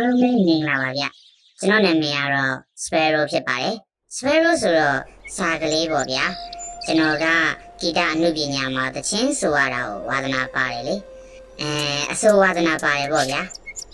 [0.00, 1.04] အားလုံးပဲမင်္ဂလာပါဗျ
[1.60, 3.76] ကျွန်တော်နာမည်ကတော့ Sparrow ဖြစ်ပါတယ်
[4.16, 4.98] Sparrow ဆိုတော့
[5.36, 6.24] စာကလေးပေါ့ဗျာ
[6.84, 7.26] ကျွန်တော်က
[7.80, 10.96] ဂီတအနုပညာမှာသချင်းဆိုရတာကိုဝါသနာပါတယ်လေ
[11.60, 11.70] အဲ
[12.12, 13.42] အဆိုဝါသနာပါတယ်ပေါ့ဗျာ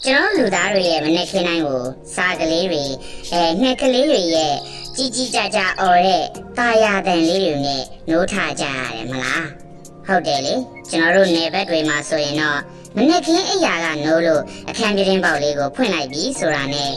[0.05, 1.83] ကျွန်တော်လူသားတွေရဲ့မနေ့ခင်းတိုင်းကို
[2.16, 2.84] စာကလေးတွေ
[3.33, 4.55] အဲငှက်ကလေးတွေရဲ့
[4.97, 6.25] ကြီးကြီးကြကြအော်တဲ့
[6.59, 9.47] တာယာတန်လေးတွေနဲ့နိုးထကြရတယ်မလား
[10.06, 10.55] ဟုတ်တယ်လေ
[10.91, 12.61] ကျွန်တော်တို့နေဘက်တွေမှာဆိုရင်တော့
[12.98, 16.92] မနေ့ခင်းအိယာကနိုးလို့အခန်းပြတင်းပေါက်လေးကိုဖွင့်လိုက်ပြီဆိုတာနဲ့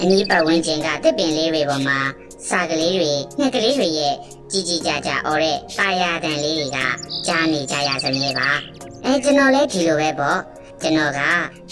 [0.00, 1.98] အနီးပတ်ဝန်းကျင်ကတစ်ပင်လေးတွေပေါ်မှာ
[2.48, 4.14] စာကလေးတွေငှက်ကလေးတွေရဲ့
[4.50, 6.78] ကြီးကြီးကြကြအော်တဲ့တာယာတန်လေးတွေက
[7.26, 8.50] ကြားနေကြရစမြဲပါ
[9.04, 10.40] အဲကျွန်တော်လည်းဒီလိုပဲပေါ့
[10.82, 11.20] ကျွန်တော်က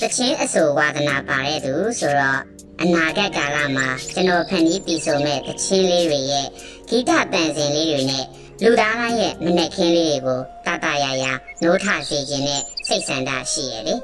[0.00, 2.40] သချင်းအဆိုဝါဒနာပါတဲ့သူဆိုတော့
[2.82, 6.46] အနာဂတ်ကာလမှာကျွန်တော်ဖန်တီးပြီးဆိုမဲ့သချင်းလေးတွေရဲ့
[6.88, 8.24] ဂီတတန်စင်လေးတွေနဲ့
[8.64, 11.24] လူသားတိုင်းရဲ့မနဲ့ခင်းလေးတွေကိုတတရရ
[11.62, 13.94] နိုးထစေခြင်းနဲ့စိတ်ဆန္ဒရှိရလေ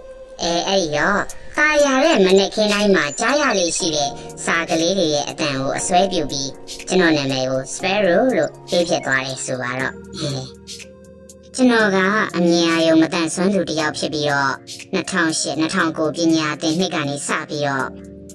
[0.43, 1.21] အဲအဲ့ဒီတော့
[1.59, 4.11] တာယာတဲ့မနဲ့ခင်းတိုင်းမှာကြားရလေးရှိတဲ့
[4.45, 6.51] စာကလေးတွေရဲ့အတန်ကိုအစွဲပြုပြီး
[6.89, 10.31] ကျွန်တော်နာမည်ကို Sparrow လို့ပေးဖြစ်သွားတယ်ဆိုပါတော့ဟဲ
[11.55, 11.99] ကျွန်တော်က
[12.37, 14.53] အမြင်အာရုံမတန်ဆွမ်းသူတစ်ယောက်ဖြစ်ပြီးတော့
[14.95, 17.87] 2008 2009ပညာသင်နှစ်ကနေစပြီးတော့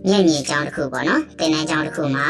[0.08, 2.28] မျက်မြင်ကျောင်းတစ်ခုပေါ့နော်သင်တန်းကျောင်းတစ်ခုမှာ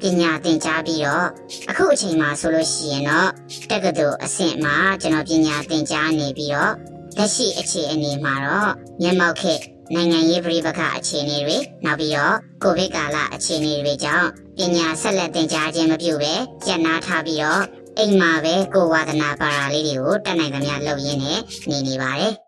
[0.00, 1.26] ပညာသင်ကြားပြီးတော့
[1.70, 3.28] အခုအချိန်မှာဆိုလို့ရှိရင်တော့
[3.70, 6.72] တက္ကသိုလ်အဆင့်မှာကျွန်တော်ပညာသင်ကြားနေပြီးတော့
[7.16, 9.62] လက်ရှိအခြေအနေမှာတော့မျက်မှောက်ခေတ်
[9.94, 16.32] နိုင်ငံရေးပြည်ပခအခြေအနေတွေနောက်ပြီးတော့ကိုဗစ်ကာလအခြေအနေတွေကြောင့်ပညာဆက်လက်သင်ကြားခြင်းမပြုဘဲ
[16.68, 17.62] ရပ်နားထားပြီးတော့
[17.98, 22.47] အိမ်မှာပဲကိုဝါဒနာပါရာလေးတွေကိုတက်နိုင်သမျှလုပ်ရင်းနဲ့နေနေပါတယ်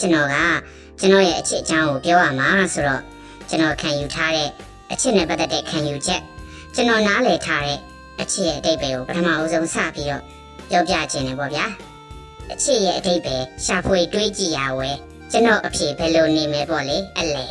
[0.00, 0.36] ကျွန်တော်က
[1.00, 3.02] ကျွန်တော်ရဲ့အချစ်အချောင်းကိုပြောရမှာဆိုတော့
[3.48, 4.48] ကျွန်တော်ခံယူထားတဲ့
[4.92, 6.20] အချစ်နဲ့ပတ်သက်တဲ့ခံယူချက်
[6.74, 7.78] ကျွန်တော်နားလည်ထားတဲ့
[8.20, 10.22] အချစ်ရဲ့အတိတ်ပဲကိုပထမအဦးဆုံးစပြီးတော့
[10.70, 11.66] ပြောပြခြင်းတယ်ပေါ့ဗျာ
[12.52, 14.90] အချစ်ရဲ့အတိတ်ပဲရှာဖွေတွေးကြည့်ရဝဲ
[15.30, 17.44] ကျွန်တော်အဖြေဘယ်လိုနေမဲပေါ့လေအလဲ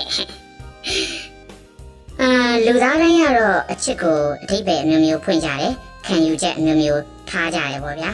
[2.22, 2.30] အာ
[2.66, 5.74] လူသားတိုင်းကတော့အချစ်ကိုအတိတ်ပဲအမျိုးမျိုးဖွင့်ကြတယ်
[6.06, 8.12] ခံယူချက်အမျိုးမျိုးထားကြတယ်ပေါ့ဗျာ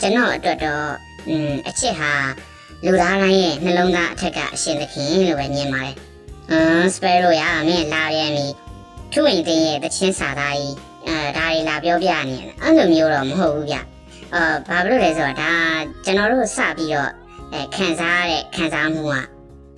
[0.00, 0.86] ကျွန်တော်အတွက်တော့
[1.28, 2.12] อืมအချစ်ဟာ
[2.86, 5.94] လူသားတိုင်းရဲ့နှလုံးသားအထက်ကအရှင်သခင်လို့ပဲမြင်ပါတယ်။
[6.50, 8.46] အမ်စပယ်ရိုရမင်းလာပြန်ပြီ။
[9.12, 10.76] သူ့အိမ်တင်းရဲ့တချင်းစာသားကြီး
[11.06, 13.76] အဲဒါတွေလာပြောပြနေတယ်။အဲ့လိုမျိုးတော့မဟုတ်ဘူးဗျ။
[14.34, 15.52] အာဘာဖြစ်လို့လဲဆိုတော့ဒါ
[16.04, 17.10] ကျွန်တော်တို့စပြီးတော့
[17.52, 19.14] အဲခံစားရတဲ့ခံစားမှုက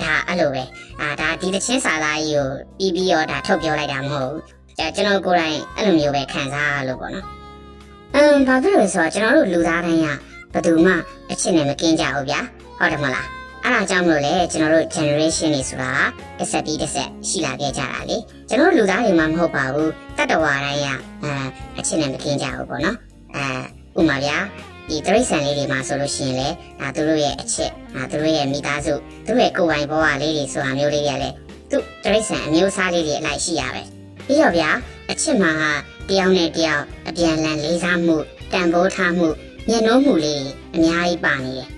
[0.03, 0.63] ဒါအဲ့လိုပဲ။
[1.01, 2.49] အာဒါဒီတချင်းစာသားကြီးကို
[2.79, 4.41] ပြီးပြီးတော့ဒါထုတ်ပြောလိုက်တာမဟုတ်ဘူး။
[4.79, 7.27] ကျွန်တော်ကိုယ်တိုင်အဲ့လိုမျိုးပဲခံစားရလို့ပေါ့နော်။
[8.15, 10.09] အမ်ဘာဖြစ်လို့လဲဆိုတော့ကျွန်တော်တို့လူသားတိုင်းက
[10.53, 10.93] ဘယ်သူမှ
[11.31, 12.41] အချစ်နဲ့မကင်းကြဘူးဗျာ။
[12.79, 13.27] ဟုတ်တယ်မလား
[13.65, 15.93] အဲ့ဒါကြောင့်မလို့လေကျွန်တော်တို့ generation တွေဆိုတာ
[16.39, 18.17] တစ်ဆက်ပြီးတစ်ဆက်ရှိလာခဲ့ကြတာလေ
[18.49, 20.87] ကျွန်တော်လူသားတွေမှမဟုတ်ပါဘူးတတ္တဝါတိုင်းက
[21.23, 21.33] အဲ
[21.79, 22.97] အချင်းနဲ့မကင်းကြဘူးပေါ့နော်
[23.37, 24.37] အဲဥမာဗျာ
[24.89, 26.49] ဒီတရိษံလေးတွေမှာဆိုလို့ရှိရင်လေ
[26.81, 28.95] ဒါသူတို့ရဲ့အချစ်ဒါသူတို့ရဲ့မိသားစု
[29.27, 31.37] သူတို့ရဲ့ကိုယ်ပိုင်ဘဝလေးတွေဆိုတာမျိုးလေးတွေလည်း
[31.71, 33.83] သူတရိษံအမျိုးအစားလေးတွေအလိုက်ရှိရပဲ
[34.27, 34.71] ပြီးတော့ဗျာ
[35.11, 35.71] အချစ်မှာဟာ
[36.09, 38.17] တယောက်နဲ့တယောက်အပြန်လန်လေးစားမှု
[38.53, 39.29] တန်ဖိုးထားမှု
[39.69, 41.69] ညှဉ်းနှိုးမှုလေးအများကြီးပါနေတယ်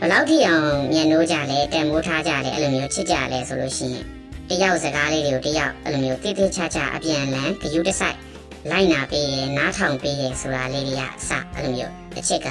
[0.00, 4.04] ဘယ်လောက်ထိအောင်မျက်နှိုးကြလဲတန်မိုးထားကြလဲအဲ့လိုမျိုးချစ်ကြလဲဆိုလို့ရှိရင်
[4.48, 8.16] တယောက်စကားလေးတွေကိုတယောက်အဲ့လိုမျိုးတိတိကျကျအပြန်လန်ဂယုတစိုက်
[8.70, 12.48] လိုက်နာပေးရနားထောင်ပေးရဆိုတာလေးတွေကအစအဲ့လိုမျိုးတစ်ချက်က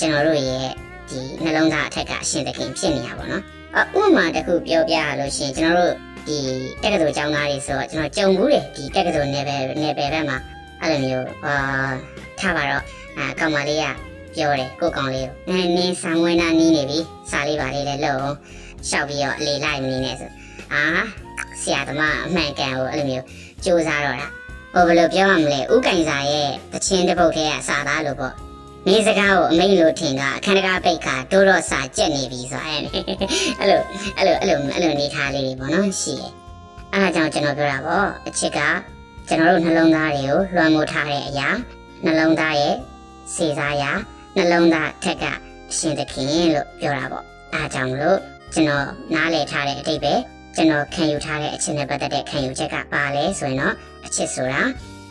[0.00, 0.70] ကျွန်တော်တို့ရဲ့
[1.10, 3.44] ဒီနှလုံးသားအထက်ကအရှင်သခင်ဖြစ်နေတာပေါ့နော်
[3.76, 5.94] အဥမာတစ်ခုပြောပြရလို့ရှိရင်ကျွန်တော်တို့
[6.26, 6.38] ဒီ
[6.82, 10.38] တက္ကသိုလ်ကျောင်းသားတွေဆိုတော့ကျွန်တော်ကြုံဘူးတယ်ဒီတက္ကသိုလ်နယ်ပယ်နယ်ပယ်ဘက်မှာ
[10.80, 11.54] အဲ့လိုမျိုးအာ
[12.40, 12.82] ထားပါတော့
[13.16, 13.84] အာကောင်မလေးက
[14.36, 16.98] ပြောတယ်ကိုကောင်လေးကိုနင်းနင်းဆံဝင်တာနီးနေပြီ
[17.30, 18.16] စာလေးပါလေးလည်းလုံ
[18.88, 20.30] ရှောက်ပြီးတော့လေလိုက်မနေနဲ့ဆို
[20.72, 20.84] အာ
[21.60, 23.26] ဆရာသမားအမှန်ကန်ကိုအဲ့လိုမျိုး
[23.64, 24.28] စူးစမ်းတော့တာ
[24.74, 28.34] ဟိုဘယ်လိုပြောရမလဲဥကင်စာရဲ့တချင်းတစ်ပုတ်ခဲကစာသားလို့ပေါ့
[28.86, 32.80] မင်းစကားကိုအမိန်လို့ထင်ကအခန်းတကားပိတ်ခါတိုးတော့စာကြက်နေပြီဆိုအဲ့
[33.60, 33.80] အဲ့လို
[34.18, 36.32] အဲ့လိုအဲ့လိုအဲ့လိုနေထားလေးတွေပေါ့နော်ရှိတယ်
[36.92, 38.60] အဲ့ဒါကြောင့်ကျွန်တော်ပြောတာပေါ့အချစ်က
[39.28, 41.48] ကျွန်တော်တို့နှလုံးသားတွေကိုလွှမ်းမိုးထားတဲ့အရာ
[42.04, 42.74] နှလုံးသားရဲ့
[43.34, 43.90] စေစားရာ
[44.36, 45.24] နှလုံးသားထက်က
[45.70, 47.24] အရှင်သခင်လို့ပြောတာပေါ့
[47.54, 48.18] အားကြောင့်မလို့
[48.54, 50.14] ကျွန်တော်နားလည်ထားတဲ့အတိတ်ပဲ
[50.54, 53.74] ကျွန်တော်ခံယူထားတဲ့အချက်နဲ့ပတ်သက်တဲ့ခံယူချက်ကပါလဲဆိုရင်တော့
[54.06, 54.62] အချက်ဆိုတာ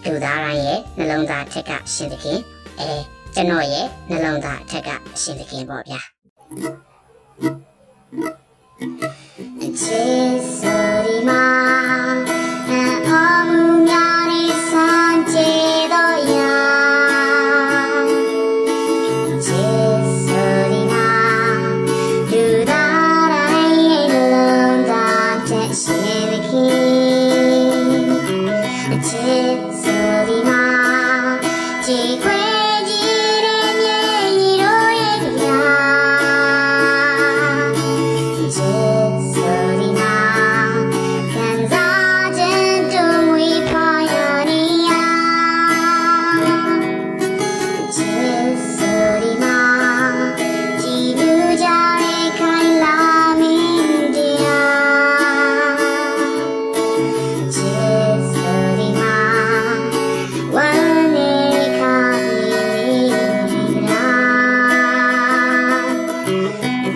[0.06, 2.40] လူသားတိုင်းရဲ့နှလုံးသားထက်ကရှင်သခင်
[2.80, 2.90] အဲ
[3.36, 4.90] ကျွန်တော်ရဲ့နှလုံးသားထက်က
[5.22, 6.00] ရှင်သခင်ပေါ့ဗျာ
[9.62, 11.44] အချစ်ဆိုဒီမှာ
[12.70, 12.72] အ
[13.08, 13.50] အောင်
[13.88, 14.11] များ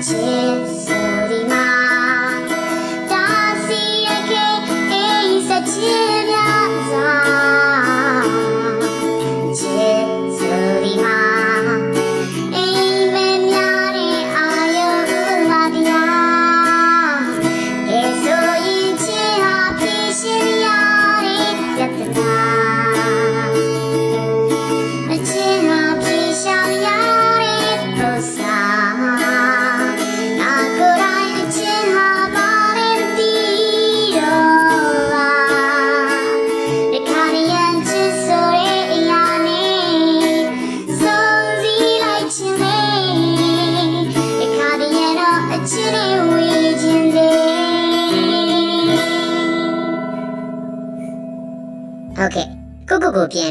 [0.05, 0.54] to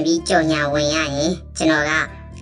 [0.04, 1.92] ပြန်ပြီးကြော်ညာဝင်ရရင်ကျွန်တော်က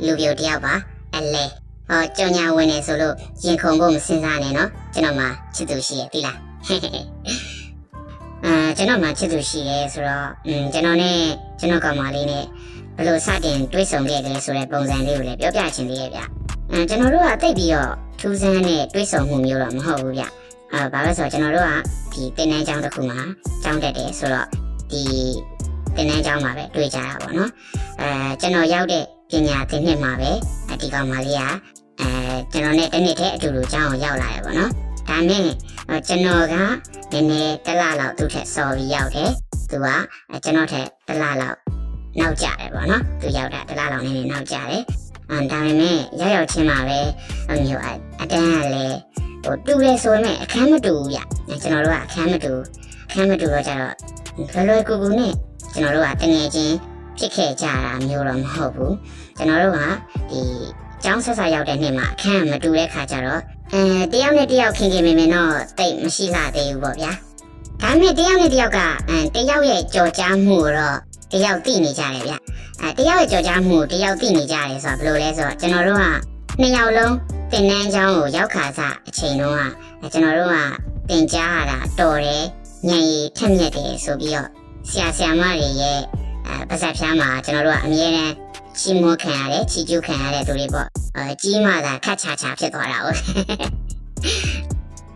[0.04, 0.74] လူပြိုတယောက်ပါ
[1.14, 1.44] အလဲ
[1.88, 3.14] ဟောကြော်ညာဝင်နေဆိုလို့
[3.44, 6.38] ရင်ခုန်ဖို့မစင်စားနဲ့နော်ကျွန်တော်မှချစ်သူရှိရဲ့သိလား
[8.44, 11.18] အာကျွန်တော်မှချစ်သူရှိရဲဆိုတော့อืมကျွန်တော်နဲ့
[11.58, 12.44] ကျွန်တော်ကောင်မလေးနဲ့
[12.96, 16.20] ဘယ်လိုစတင်တွေးဆုံခဲ့လဲဆိုတဲ့ပုံစံလေးကိုလည်းပြောပြချင်သေးရဲ့ဗျ
[16.70, 20.24] အဲကျွန်တော်တို့ကတိတ်ပြီးတော့ထူးဆန်းတဲ့တွေးဆုံမှုမျိုးတော့မဟုတ်ဘူးဗျ
[20.72, 21.74] အာဘာလို့ဆိုတော့ကျွန်တော်တို့က
[22.12, 23.20] ဒီတင်နန်းကျောင်းတစ်ခုမှာ
[23.62, 24.46] ကျောင်းတက်တယ်ဆိုတော့
[24.92, 25.02] ဒီ
[25.96, 27.50] တင်နန်းကျောင်းမှာပဲတွေ့ကြတာပေါ့နော်
[28.00, 28.08] အဲ
[28.40, 30.30] ကျွန်တော်ရောက်တဲ့ပညာသင်နှစ်မှာပဲ
[30.80, 31.42] ဒီကောင်မလေးက
[32.00, 32.08] အဲ
[32.52, 34.70] ကျွန်တော်နဲ့တစ်နှစ်တည်းအတူတူကျောင်းကိုရောက်လာတယ်ပေါ့နော်
[35.08, 35.46] ဒါနဲ့
[36.06, 36.54] ကျွန်တော်က
[37.12, 39.30] နည်းနည်းတစ်လလောက်သူ့ထက်စော်ပြီးရောက်တယ်
[39.70, 39.88] သူက
[40.44, 41.56] ကျွန်တော်ထက်တစ်လလောက်
[42.18, 44.82] နောက်ကျတယ်ပေါ့နော်သူရောက်တာတစ်လလောက်နည်းနည်းနောက်ကျတယ်
[45.30, 46.98] အဲဒါပေမဲ့ရောက်ရောက်ချင်းမှာပဲ
[47.48, 47.82] အမျိုး
[48.20, 48.96] အတန်းကလည်း
[49.44, 51.18] ဟိုတူတယ်ဆိုရင်အခန်းမတူဘူးဗျ
[51.62, 52.52] ကျွန်တော်တို့ကအခန်းမတူ
[53.08, 53.94] အခန်းမတူတော့ကျတော့
[54.36, 55.32] လွယ်လွယ်ကူကူနဲ့
[55.72, 56.76] ကျွန်တော်တို့ကတငယ်ချင်း
[57.18, 58.94] ဖြစ်ခဲ့ကြတာမျိုးတော့မဟုတ်ဘူး
[59.36, 59.80] ကျွန်တော်တို့က
[60.30, 60.40] ဒီ
[61.04, 63.40] ကျောင်းဆက်ဆက်ရောက်တဲ့နေ့မှာအခန်းမတူတဲ့ခါကျတော့
[63.72, 63.82] အဲ
[64.12, 67.12] တယောက်နဲ့တယောက်ခင်ခင်မင်မင်တော့တိတ်မရှိလာသေးဘူးပေါ့ဗျာ
[67.82, 68.78] ဒါပေမဲ့တယောက်နဲ့တယောက်က
[69.08, 70.96] အဲတယောက်ရဲ့ကြော်ကြားမှုတော့
[71.32, 72.34] တယောက်သိနေကြတယ်ဗျ
[72.80, 76.04] အဲတယောက်ရဲ့ကြော်ကြားမှုတယောက်သိနေကြတယ်ဆိုတော့ဘယ်လိုလဲဆိုတော့ကျွန်တော်တို့က
[76.60, 77.14] နှစ်ယောက်လုံး
[77.52, 79.70] တင်နန်းကျောင်းကိုရောက်ခါစားအချိန်တုန်း
[80.02, 80.56] ကကျွန်တော်တို့က
[81.10, 82.44] တင်ကြားရတာတော်တယ်
[82.88, 84.48] ညံရီထက်မြက်တယ်ဆိုပြီးတော့
[84.90, 85.98] ဆရာဆရာမတွေရဲ့
[86.46, 88.34] အဲပါဇက်ဖြားမှာကျွန်တော်တို့ကအမြဲတမ်း
[88.78, 93.18] ချီးမွမ်းခံရတယ်ချီးကျူးခံရတဲ့သူတွေပေါ့အဲကြီးမှသာခက်ချာချာဖြစ်သွားတာဟုတ်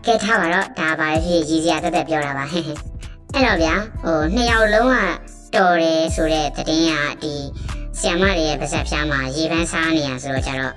[0.06, 7.34] ကဲထားပါတော့ဒါပါဖြစ်ရည်စရာတက်တက်ပြောတာပါအဲ့တော့ဗျာဟိုနှစ်ယောက်လုံးကတော်တယ်ဆိုတဲ့တည်င်းကဒီ
[7.98, 10.74] ဆီယမတွေရဲ့ပါဇက်ဖြားမှာရေပန်းစားနေရဆိုတော့ကြတော့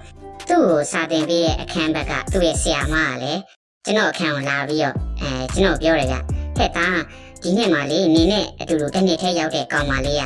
[0.49, 3.41] သူ့ကိုစာတင်ပေးတဲ့အခန်းဘက်ကသူ့ရဲ့ဆီယမကလည်း
[3.85, 6.17] ကျွန်တော်အခန်းကိုလာပြီးတော့အဲကျွန်တော်ပြောတယ်ဗျ
[6.57, 6.97] ဟဲ့သား
[7.43, 10.23] ဒီနေ့မှလေနင်းနဲ့အတူတူတစ်နှစ်ထဲရောက်တဲ့ကောင်မလေးက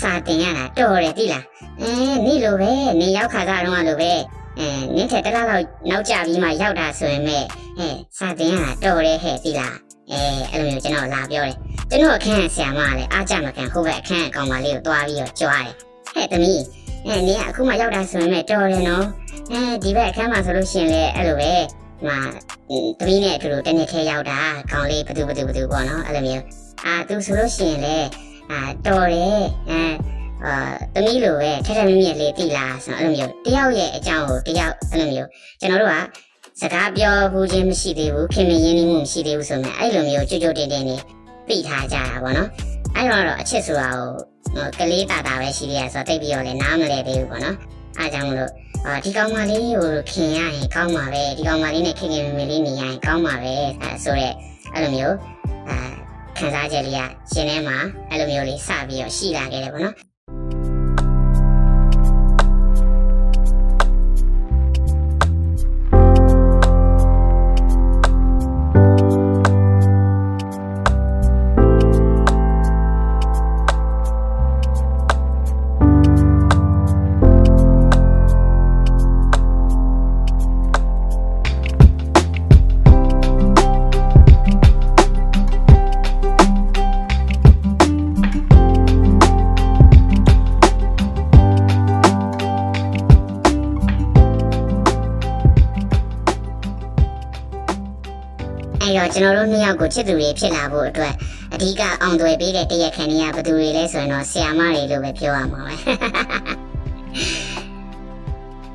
[0.00, 1.44] စာတင်ရတာတော်တယ်သိလား
[1.80, 1.90] အဲ
[2.26, 4.12] နေ့လိုပဲနေရောက်ခါကတော့လိုပဲ
[4.58, 7.44] အဲနင်းထက်တလားလောက်နောက်ကြပြီးမှရောက်တာဆိုရင်မဲ့
[7.78, 9.76] ဟဲ့စာတင်ရတာတော်တယ်ဟဲ့သိလား
[10.10, 10.20] အဲ
[10.52, 11.56] အဲ့လိုမျိုးကျွန်တော်လာပြောတယ်
[11.90, 15.74] ကျွန်တော်အခန်းဆရာမကလည်းအားကြမကန်ဟိုဘက်အခန်းအကောင်မလေးကိုတွားပြီးတော့ကြွားတယ်
[16.14, 16.62] ဟဲ့သမီး
[17.06, 19.06] အဲနင်းကအခုမှရောက်တာဆိုရင်မဲ့တော်တယ်နော်
[19.52, 21.52] အဲဒီဘက်အခန်းမှာဆိုလို့ရှိရင်လည်းအဲ့လိုပဲ
[22.06, 22.18] မှာ
[22.98, 24.38] သမီးနဲ့အတူတူတနေ့ထဲရောက်တာ
[24.70, 26.42] ခေါင်းလေးဘသူဘသူဘသူပေါ့နော်အဲ့လိုမျိုး
[26.86, 28.08] အာသူဆိုလို့ရှိရင်လည်း
[28.50, 29.82] အာတော်တယ်အဲ
[30.44, 30.54] အာ
[30.94, 35.28] သမီးလိုပဲထထမင်းမြက်လေးတိလားဆိုတော့အဲ့လိုမျိုးတယောက်ရဲ့အကြောင်းကိုတယောက်အဲ့လိုမျိုး
[35.60, 40.96] ကျွန်တော်တို့ကစကားပြောဘူးချင်းမရှိသေးဘူးခင်မင်းရင်းနှီးမှုမရှိသေးဘူးဆိုမှအဲ့လိုမျိုးကြွကြွတင်တင်နေ
[41.48, 42.48] ပြထားကြတာပေါ့နော်
[42.96, 47.56] အဲ့တော့တော့အချစ်ဆိုတာကိုကလေးတာတာပဲရှိသေးရဆိုတော့တိတ်ပြီးတော့လည်းနားမလဲသေးဘူးပေါ့နော်
[47.98, 48.50] အားကြောင့်မလို့
[48.86, 54.34] အာဒီကောင်မလေးကိုခင်ရရင်ကောင်းပါပဲဒီကောင်မလေးနဲ့ခင်ခင်မင်မင်လေးနေရရင်ကောင်းပါပဲအဲဆိုတော့
[54.72, 55.16] အဲ့လိုမျိုး
[55.68, 55.76] အာ
[56.36, 57.00] ခံစားချက်လေးက
[57.32, 57.78] ရှင်ထဲမှာ
[58.10, 59.94] အဲ့လိုမျိုးလေးစပြီးတော့ရှိလာခဲ့တယ်ပေါ့နော်
[99.14, 101.14] ကျွန်တော်တို့နှစ်ယောက်ကိုချစ်သူတွေဖြစ်လာဖို့အတွက်
[101.54, 105.74] အဓိကအောင်သွယ်ပေးတဲ့တရက်ခံတွေကဘယ်သူတွေလဲဆိုရင်တော့ဆီယာမတွေလို့ပဲပြောရမှာပဲ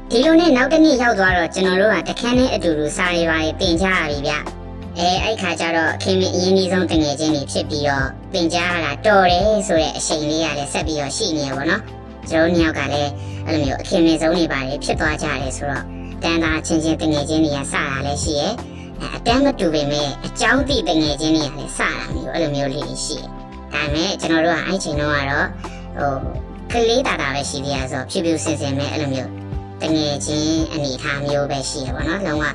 [0.09, 4.33] ဒီလိုနဲ့နောက်တစ်နေ့ရောက်သွားတော့ကျွန်တော်တို့ကတခန်းနဲ့အတူတူစာရီပါတွေတင်ကြရပြီဗျ
[4.97, 11.81] အဲအဲ့ခါကျတော့ခင်မင်းအရင်ကြီးဆုံးတငယ်ချင်းတွေဖြစ်ပြီးတော့တင်ကြရတာတော်တယ်ဆိုတဲ့အချိန်လေးကလည်းဆက်ပြီးတော့ရှိနေရပါတော့
[12.29, 13.11] ကျွန်တော်တို့နှစ်ယောက်ကလည်း
[13.45, 15.85] အဲ့လိုမျိုးအခင်မင်းဆုံးတွေပါဖြစ်သွားကြတယ်ဆိုတော့
[16.23, 18.53] တန်တာချင်းချင်းတငယ်ချင်းတွေကစတာလည်းရှိရဲ့
[19.15, 23.27] အတန်းမတူပေမဲ့အကြောင်းသိတငယ်ချင်းတွေကလည်းစတာမျိုးအဲ့လိုမျိုးလေးရှိတယ်။
[23.73, 25.47] ဒါပေမဲ့ကျွန်တော်တို့ကအဲ့ချိန်တော့ကတော့
[26.71, 29.31] ဟိုကလေးတာတာပဲရှိသေးရဆိုဖြူဖြူစင်စင်ပဲအဲ့လိုမျိုး
[29.81, 32.45] တငယ်ချင်းအနေထားမျိုးပဲရှိရပါတော့လုံးဝ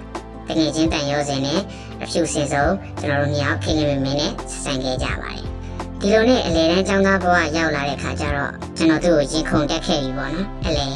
[0.48, 1.60] တငယ်ချင်းတန်ရောစင်နဲ့
[2.02, 2.66] အဖြူစင်စုံ
[3.00, 5.42] ကျွန်တော်တို့မြောက်ခင်ခင်မင်းမင်းနဲ့ဆက်ဆံခဲ့ကြပါတယ်။
[6.00, 10.86] ဒီလိုနဲ့အလေတန်းចောင်းသားဘဝရောက်လာတဲ့ခါကျတော့ကျွန်တော်သူ့ကိုရင်ခုန်တက်ခဲ့ပြီပေါ့နော်။အလေ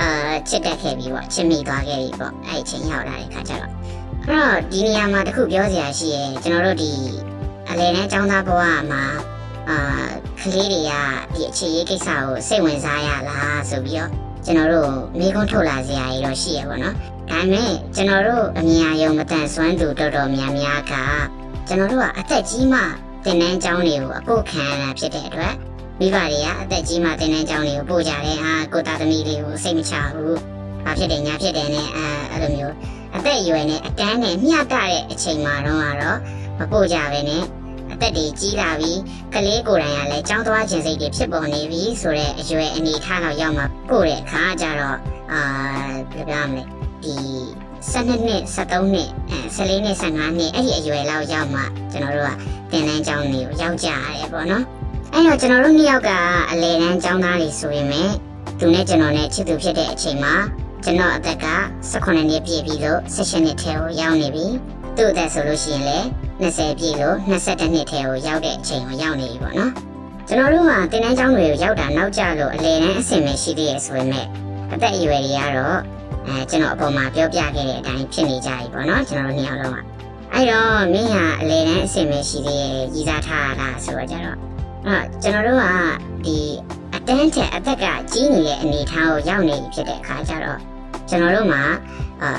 [0.00, 0.08] အာ
[0.48, 3.79] ချစ်တက်ခဲ့ပြီပေါ့ချစ်မိသွားခဲ့ပြီပေါ့အဲ့အချိန်ရောက်လာတဲ့ခါကျတော့
[4.30, 6.92] အဲ့တော့ဒီနေရာမှာတခုပြောစရာရှိရယ်ကျွန်တော်တို့ဒီ
[7.68, 9.02] အလဲနဲ့ចောင်းသားဘဝမှာ
[9.68, 9.76] အာ
[10.40, 10.92] ကလေးတွေက
[11.34, 14.10] ဒီအခြေရေးကိစ္စကိုစိတ်ဝင်စားရလားဆိုပြီးတော့
[14.44, 16.94] ကျွန်တော်တို့မိကုန်းထုတ်လာစရာကြီးတော့ရှိရပါတော့။
[17.30, 20.92] ဒါပေမဲ့ကျွန်တော်တို့အမြင်အယုံမတန်ဆွမ်းသူတော်တော်များများက
[21.68, 22.80] ကျွန်တော်တို့ကအသက်ကြီးမှ
[23.24, 25.54] တင်နန်းကျောင်းတွေကိုအပုတ်ခံရတာဖြစ်တဲ့အတွက်
[26.00, 30.38] မိဘတွေကအသက်ကြီးမှတင်တဲ့ကြောင်းတွေကိုပို့ကြတယ်ဟာကိုသားသမီးတွေကိုစိတ်မချဘူး
[30.84, 36.18] ဘာဖြစ်တယ်ညာဖြစ်တယ်နဲ့အဲအဲ့လိုမျိုး အသက်အရွယ်နဲ့အတန်းနဲ့မျှတတဲ့အချိန်မှာတော့ကတော့
[36.58, 37.44] မပို့ကြပဲနဲ့
[37.92, 39.00] အသက်တွေကြီးလာပြီး
[39.34, 44.98] ကလေးကိုယ်တိုင်ကလည်းကြောင်းသွားခြင်းစိတ်တွေဖြစ်ပေါ်နေပြီဆိုတော့အရွယ်အနေထားတော့ရောက်မှပို့တဲ့အခါကျတော့
[45.32, 45.42] အာ
[46.12, 46.62] ဘယ်ပြောမလဲ
[47.02, 47.14] ဒီ
[47.92, 51.62] 12နှစ်13နှစ်အဲ14နှစ်15နှစ်အဲ့ဒီအရွယ်လောက်ရောက်မှ
[51.92, 52.34] ကျွန်တော်တို့
[52.70, 54.64] ကတင်တန်းကျောင်းတွေကိုရောက်ကြရတယ်ပေါ့နော်
[55.12, 56.10] အဲ့တော့ကျွန်တော်တို့နှစ်ယောက်က
[56.50, 58.02] အလေတန်းကျောင်းသားတွေဆိုရင်ပဲ
[58.58, 60.34] သူနဲ့ကျွန်တော်နဲ့ချစ်သူဖြစ်တဲ့အချိန်မှာ
[60.84, 61.46] ကျွန်တော်အသက်က
[61.92, 64.46] 18နှစ်ပြည့်ပြီလို့16နှစ်ထဲကိုရောက်နေပြီ
[64.96, 66.06] သူ့အသက်ဆိုလို့ရှိရင်လည်း
[66.42, 69.72] 20ပြည့်လို့22နှစ်ထဲကိုရောက်တဲ့အချိန်ကိုရောက်နေပြီပေါ့နော်
[70.28, 74.26] ကျွန်တော်တို့ကတင်တန်းကျောင်းတွေကိုရောက်တာနောက်ကျလို့အလေတန်းအဆင်မရှိသေးရဆိုပေမဲ့
[74.72, 75.78] အသက်အရွယ်တွေကတော့
[76.26, 79.76] အဲကျွန်တော်အပေါ်မှာပြောပြခဲ့တဲ့အတိုင်းဖြစ်နေကြပြီပေါ့နော်ကျွန်တော်တို့နှစ်ယောက်လုံးက
[80.34, 84.36] အဲ့တော့မင်းဟာအလေတန်းအဆင်မရှိသေးရရည်စားထားတာဆိုတော့ကျတော့
[84.86, 85.64] အဲ့ကျွန်တော်တို့က
[86.24, 86.38] ဒီ
[86.94, 90.69] အတန်းချက်အသက်ကကြီးနေတဲ့အနေအထားကိုရောက်နေဖြစ်တဲ့အခါကျတော့
[91.10, 91.62] ကျွန်တော်တို့မှာ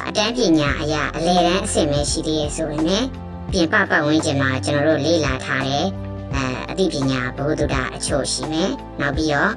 [0.07, 3.07] အတန်းပညာအရာအလေတန်းအဆင်မရှိသေးရဆိုရင်လည်း
[3.51, 5.85] ပြင်ပပတ်ဝန်းကျင်မှာကျွန်တော်တို့လေ့လာထားတဲ့
[6.33, 8.69] အဲအသိပညာဘုဒ္ဓတာအချို့ရှိမယ်
[9.01, 9.51] နောက်ပြီးတော့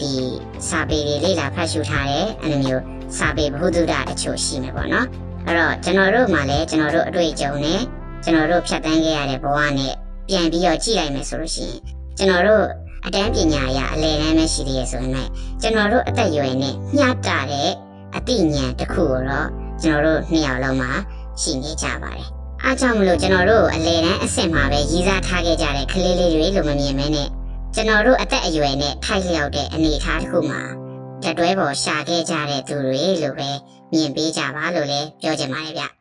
[0.00, 0.12] ဒီ
[0.68, 2.82] စာပေတွေလေ့လာဖတ်ရှုထားတဲ့အဲ့လိုမျိုး
[3.18, 5.06] စာပေဘုဒ္ဓတာအချို့ရှိမယ်ပေါ့နော်
[5.46, 7.80] အဲ့တော့ကျွန်တော်တို့မှလည်းကျွန်တော်တို့အတွေ့အကြုံနဲ့
[8.24, 9.94] ကျွန်တော်တို့ဖြတ်တန်းခဲ့ရတဲ့ဘဝနဲ့
[10.28, 11.78] ပြန်ပြီးတော့ကြည့်လိုက်မယ်ဆိုလို့ရှိရင်
[12.18, 12.66] ကျွန်တော်တို့
[13.06, 17.70] အတန်းပညာအရအလယ်တန်းပဲရှိသေးရဆိုရင်လည်းကျွန်တော်တို့အသက်အရွယ်နဲ့မျှတတဲ့
[18.16, 19.48] အသိဉာဏ်တစ်ခုကိုတော့
[19.82, 20.90] ကျွန်တော်တို့နှစ်ယောက်လုံးမှာ
[21.40, 22.28] ရှိနေကြပါတယ်
[22.62, 27.28] အားကြောင့်မလို့ကျွန်တော်တို့အလေတန်းအဆင့်မှာပဲရည်စားထားခဲ့ကြတဲ့ကလေးလေးတွေလို့မမြင်မဲနဲ့
[27.74, 30.60] ကျွန်တော်တို့အသက်အရွယ်နဲ့ထိုက်လျောက်တဲ့အနေအထားတစ်ခုမှာ
[31.22, 33.50] တတွဲပေါ်ရှာခဲ့ကြတဲ့သူတွေလို့ပဲ
[33.92, 35.99] မြင်ပေးကြပါလို့လည်းပြောချင်ပါတယ်ဗျ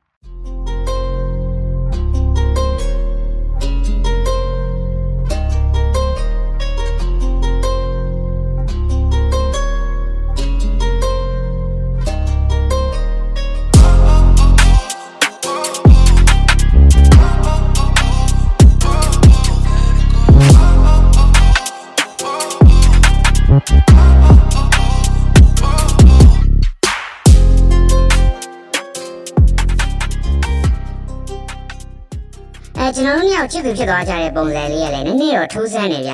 [33.09, 36.13] တော်တို့ညောင်ချစ်သူဖြစ်သွားကြတဲ့ပုံစံလေးရလည်းနည်းနည်းတော့ထူးဆန်းနေဗျ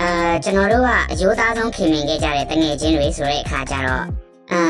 [0.00, 0.10] အာ
[0.44, 4.04] ကျွန်တော်တို့ကအယိုးသားဆုံးခင်မင်ခဲ့ကြတဲ့တငယ်ချင်းတွေဆိုတဲ့အခါကျတော့
[4.52, 4.60] အာ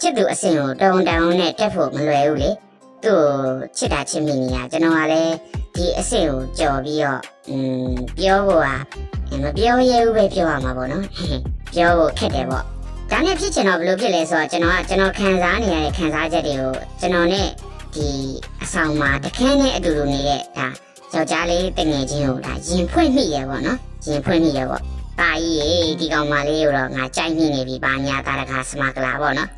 [0.00, 2.50] ချစ်သူအဆင့်ကိုတုံတုံနဲ့တက်ဖို့မလွယ်ဘူးလေ
[3.04, 3.22] သူ့
[3.76, 5.34] ချစ်တာချစ်မိနေတာကျွန်တော်ကလည်း
[5.76, 7.20] ဒီအဆင့်ကိုကြော်ပြီးတော့
[7.50, 7.56] อื
[7.88, 8.62] มပြောဖို့
[9.28, 11.04] ကမပြောရဲဘူးပဲပြောရမှာပေါ့နော်
[11.74, 12.64] ပြောဖို့ခက်တယ်ပေါ့
[13.10, 17.48] ဒါနဲ့ဖြစ်ချင်တော့ဘယ်လိုဖြစ်လဲဆိုတော့ကျွန်တော်ကကျွန်တော်ခံစားနေရတဲ့ခံစားချက်တွေကိုကျွန်တော်နဲ့
[17.94, 18.08] ဒီ
[18.62, 20.68] အဆောင်မှာတခန်းနဲ့အတူတူနေတဲ့ဒါ
[21.14, 24.82] ယောက်ျားလေးတငယ်ချင်းကိုဒါရင်ဖွင့်မိရပေါ့နော်ရင်ဖွင့်မိရပေါ့
[25.18, 25.68] ပါကြီးရေ
[26.00, 29.48] ဒီကောင်မလေးကိုတော့ငါကြိုက်မိနေပြီပါညာတာတခါစမကလာပေါ့နော်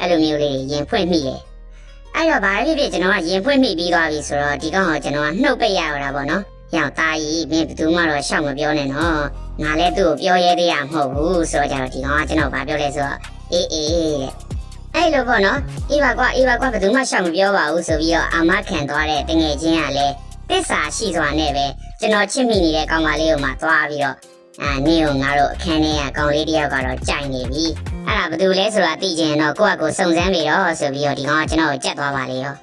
[0.00, 1.30] အဲ့လိုမျိုးလေးရင်ဖွင့်မိရ
[2.14, 6.42] အဲ့တော့ဗာဖြစ်ဖြစ်ကျွန်တော်ကရင်ဖွင့်မိပြီးသွားပြီဆိုတော့ဒီကောင်ကကျွန်တော်ကနှုတ်ပိတ်ရတာပေါ့နော်
[6.76, 9.18] ရောက်သားကြီးမင်းဘယ်သူမှတော့ရှောက်မပြောနဲ့နော်
[9.62, 13.18] ငါလည်းသူ့ကိုပြောရဲသေးရမဟုတ်ဘူးဆိုတော့ကြတော့ဒီကောင်ကကျွန်တော်ဗာပြောလဲဆိုတော့
[13.52, 13.90] အေးအေး
[14.22, 14.32] တဲ့
[14.94, 15.58] အဲ့လိုပေါ့နော်
[15.90, 20.14] အေးပါကွာအေးပါကွာဘယ်သူမှရှောက်မပြောပါဘူးဆိုပြီးတော့အာမခံသွားတဲ့တငယ်ချင်းကလည်း
[20.50, 21.66] တစ္ဆာရှိစွာနဲ့ပဲ
[22.00, 24.16] ကျွန်တော်ချစ်မိနေတဲ့ကောင်မလေးကိုမှသွားပြီးတော့
[24.62, 27.64] အာနင်းကိုငါတို့အခန်းထဲကကောင်လေးတယောက်ကတော့ကြိုင်နေပြီ
[28.06, 32.54] အဲ့ဒါဘယ်သူလဲဆိုတာသိချင်တော့ကိုယ့်အကိုစုံစမ်းပြီးတော့ဆိုပြီးတော့ဒီကောင်ကကျွန်တော်ကိုကြက်သွားပါလေရော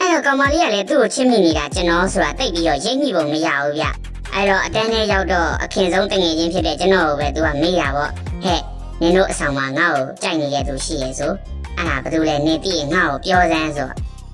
[0.00, 3.84] အဲ့တော့ကောင်မလေးကလည်းသူ့ကိုချစ်မိနေတာကျွန်တော်ဆိုတာသိပြီးတော့ရိပ်မိပုံမရဘူးဗျ
[4.34, 8.10] အဲ့တော့အတန်းထဲရောက်တော့အခင်ဆုံးတငယ်ချင်းဖြစ်တဲ့ကျွန်တော်ကိုပဲသူကမေးတာပေါ့
[8.44, 8.60] ဟဲ့
[9.00, 11.32] နင်တို့အဆောင်မှာငါ့ကိုကြိုက်နေတဲ့သူရှိရဲ့ဆို
[11.76, 13.90] အဲ့ဒါဘယ်သူလဲနေသိရင်ငါ့ကိုပြောစမ်းဆို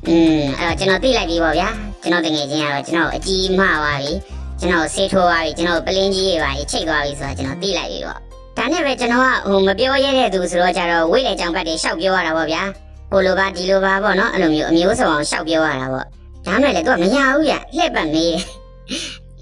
[0.10, 1.70] อืมအဲ့တော့ကျွန်တော်သိလိုက်ပြီပေါ့ဗျာ
[2.02, 4.12] ကျွန်တော်တငယ်ချင်းကတော့ကျွန်တော်အကြီးမှသွားပြီ
[4.60, 8.20] ကျွန်တော်ဆေးထိုးသွားပြီကျွန်တော်ပလင်းကြီးတွေပါချိတ်သွားပြီဆိုတော့ကျွန်တော်သိလိုက်ပြီပေါ့
[8.58, 12.64] ဒါနဲ့ပဲကျွန်တော်ကဟိုမပြောရတဲ့သူဆိုတော့ကြတော့ဝိတ်လေကြောင်ဘက်တွေရှောက်ပြောရတာပေါ့ဗျာ
[13.12, 16.06] ဟိုလိုပါဒီလိုပါပေါ့နော်အဲ့လိုမျိုးအမျိုးစုံအောင်ရှောက်ပြောရတာပေါ့
[16.46, 18.36] ဒါမဲ့လေသူကမရဘူးဗျလှည့်ပတ်မေး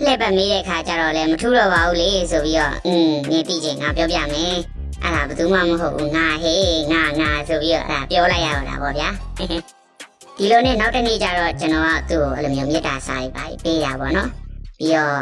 [0.03, 4.55] လှည့်ပတ်မေးတဲ့ခါကျတော့လေမထူးတော့ပါဘူးလေဆိုပြီးတော့อืมနေသိချင်ငါပြောပြမယ်
[5.03, 9.09] အဲ့ဒါဘယ်သူမှမဟုတ်ဘူးငါဟေးငါငါဆိုပြီးတော့အဲ့ဒါပြောလိုက်ရတော့တာပေါ့ဗျာ
[10.38, 14.28] ဒီလိုနဲ့နောက်တစ်နေ့ကျတော့ကျွန်တော်ကသူ့ကိုအဲ့လိုမျိုးမေတ္တာစာရေးပါပေးတာပေါ့နော်
[14.78, 15.20] ပြီးတော့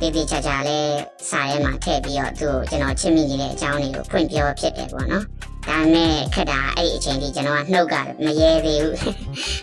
[0.00, 0.90] တေးသေးချာချာလေး
[1.30, 5.24] စာရဲမှာထည့်ပြီးတော့သူ့ကိုကျွန်တော်ချစ်မိနေတဲ့အကြောင်းတွေကိုဖွင့်ပြောဖြစ်တယ်ပေါ့နော်
[5.68, 8.96] ဒါမဲ့ခက်တာအဲ့ဒီအချိန်ကြီးကျွန်တော်ကနှုတ်ကမရဲသေးဘူး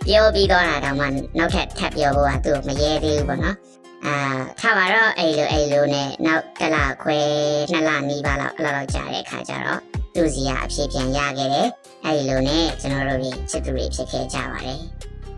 [0.07, 1.05] ပြောပြီးတော့တာတော့မှ
[1.37, 3.55] နောက်ထပ်ထပ်ပြောဖို့ကသူ့ကိုမရဲသေးဘူးပေါ့နော်
[4.05, 4.15] အာ
[4.59, 7.19] ထားပါတော့အဲ့လိုအဲ့လိုနဲ့နောက်တစ်လခွဲ
[7.71, 9.81] နှစ်လနီးပါလောက်အဲ့လောက်ကြာတဲ့အခါကျတော့
[10.17, 11.67] သူစီကအဖြစ်ပြန်ရခဲ့တယ်
[12.05, 14.79] အဲ့ဒီလိုနဲ့ကျွန်တော်တို့ချစ်သူတွေဖြစ်ခဲ့ကြပါတယ်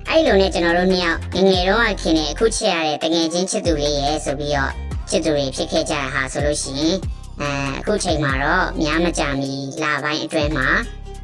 [0.10, 4.72] အဲ့လိုနဲ့ကျွန်တော်တို့နှစ်ယောက်ငငယ်တော့ခင်နေအခုချစ်ရတဲ့တငယ်ချင်းချစ်သူလေးရဲ့ဆိုပြီးတော့
[5.10, 6.96] ချစ်သူတွေဖြစ်ခဲ့ကြတာဟာဆိုလို့ရှိရင်
[7.42, 9.52] အဲအခုချိန်မှာတော့များမကြမီ
[9.84, 10.68] လပိုင်းအတွင်းမှာ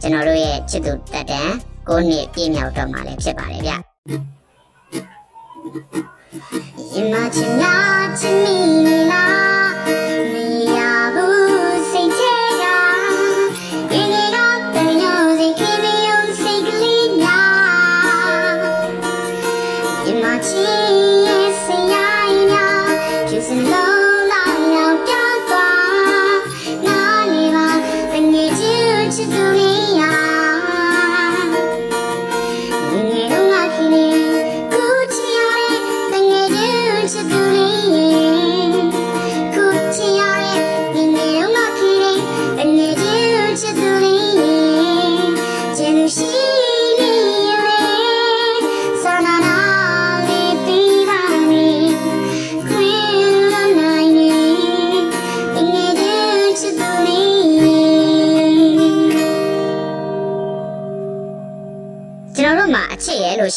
[0.01, 1.51] ကျွန်တော်တို့ရဲ့ချစ်သူတက်တန်
[1.87, 3.71] ကိုနှစ်ပြည့်မြောက်တော့မှာလည်းဖြစ်ပါတယ်ဗျ
[6.95, 7.75] ယမချင်နာ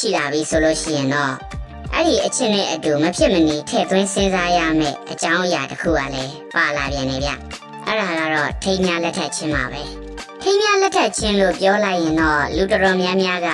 [0.00, 1.32] ရဲလို့ရှိလာပြီဆိုလို့ရှိရင်တော့
[1.94, 7.30] အဲ့ဒီအချစ်နဲ့အတူမဖြစ်မနေထည့်သွင်းစဉ်းစားရမယ့်အကြောင်းအရာတစ်ခုကလည်းပါလာပြန်နေဗျ
[7.86, 9.82] အဲ့ဒါကတော့ထိမ်းများလက်ထက်ချင်းပါပဲ
[10.42, 13.48] ထိမ်းများလက်ထက်ချင်းလို့ပြောလိုက်ရင်တော့လူတော်တော်များများက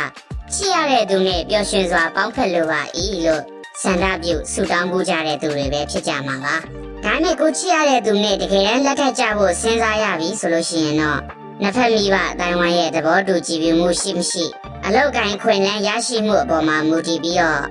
[0.54, 3.42] ချစ်ရတဲ့သူနဲ့ပျော်ရွှင်စွာပေါင်းဖက်လို့ပါဤလို့
[3.82, 6.56] စန္ဒပြုဆူတောင်းမှုကြတဲ့သူတွေပဲဖြစ်ကြမှာပါ
[7.04, 11.20] ဒါနဲ့ကိုချစ်ရတဲ့သူနဲ့တကယ်တမ်းလက်ထက်ကြဖို့စဉ်းစားရပြီဆိုလို့ရှိရင်တော့
[11.60, 14.44] နှစ်ဖက်မိဘအတိုင်းဝိုင်းရဲ့သဘောတူကြည်ပြမှုရှိမရှိ
[14.86, 17.62] အလောက်ကိုင်းခွင်လန်းရရှိမှုအပေါ်မှာမူတည်ပြီးတော့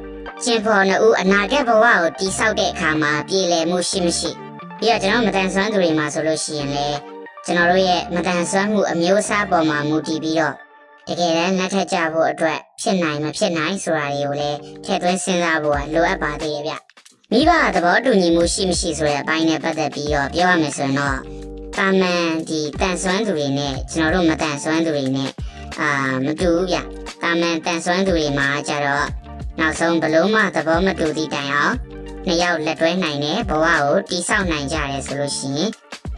[0.44, 4.32] ရှင်ဖော်နှစ်ဦးအနာဂတ်ဘဝကိုတိဆောက်တဲ့အခါမှာပြည်လည်မှုရှိမရှိ
[4.80, 6.88] ပြီးတော့ကျွန်တော်မတန်ဆွမ်းသူတွေမှာဆိုလို့ရှိရင်လေ
[7.46, 10.56] ကျွန်တော်တို့ရဲ့မတန်ဆွမ်းမှုအမျိုးအစားပေါ်မှာမူတည်ပြီးတော့
[11.08, 16.74] တကယ်တမ်းလက်ထက်ကြဖို့အတွက်ဖြစ်နိုင်မဖြစ်နိုင်ဆိုတာတွေကိုလည်းထည့်သွင်းစဉ်းစားဖို့ကလိုအပ်ပါသေးရဲ့ဗျ
[17.32, 21.18] မိဘသဘောတူညီမှုရှိမရှိဆိုတဲ့အပိုင်းနဲ့ပတ်သက်ပြီးတော့ပြောရမယ်ဆိုရင်တော့
[21.78, 25.32] တာမန်ဒီတန်ဆွမ်းသူတွေနဲ့ကျွန်တော်တို့မတန်ဆွမ်းသူတွေနဲ့
[25.82, 25.90] အာ
[26.26, 26.78] မတူဘူးဗျ
[27.22, 29.08] တာမန်တန်ဆွမ်းသူတွေမှာကြတော့
[29.60, 31.76] နောက်ဆုံးဘလုံးမသဘောမတူသည့်တိုင်အောင်
[32.26, 35.70] နှစ်ယောက်လက်တွဲနိုင်တဲ့ဘဝကိုတိဆောက်နိုင်ကြတယ်ဆိုလို့ရှိရင်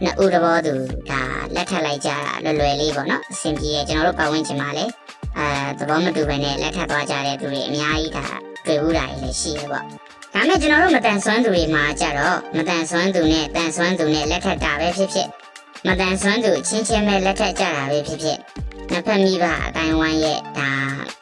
[0.02, 0.74] နှစ်ဦးတဘောသူ
[1.10, 1.20] ဒါ
[1.54, 4.92] လက်ထပ်လိုက်ကြတာလွယ်လွယ်လေးပေါ့နော်အဆင်ပြေရဲ့ကျွန်တော်တို့ပတ်ဝန်းကျင်မှာလည်း
[5.38, 8.26] အဲသဘောမတူဘဲနဲ့လက်ထပ်သွားကြတဲ့သူတွေအများကြီးဒါ
[8.66, 9.84] တွေ့ဘူးတာတွေလည်းရှိရဲ့ပေါ့
[10.34, 15.28] ဒါမဲ့ကျွန်တော်တို့မတန်ဆွမ်းသူတွေမှာကြတော့မတန်ဆွမ်းသူနဲ့တန်ဆွမ်းသူနဲ့လက်ထပ်တာပဲဖြစ်ဖြစ်
[15.86, 18.38] မတန်ဆွမ်းသူချင်းချင်းပဲလက်ထပ်ကြတာပဲဖြစ်ဖြစ်
[18.90, 20.70] နှစ်ဖက်မိဘအတိုင်းဝိုင်းရဲ့ဒါ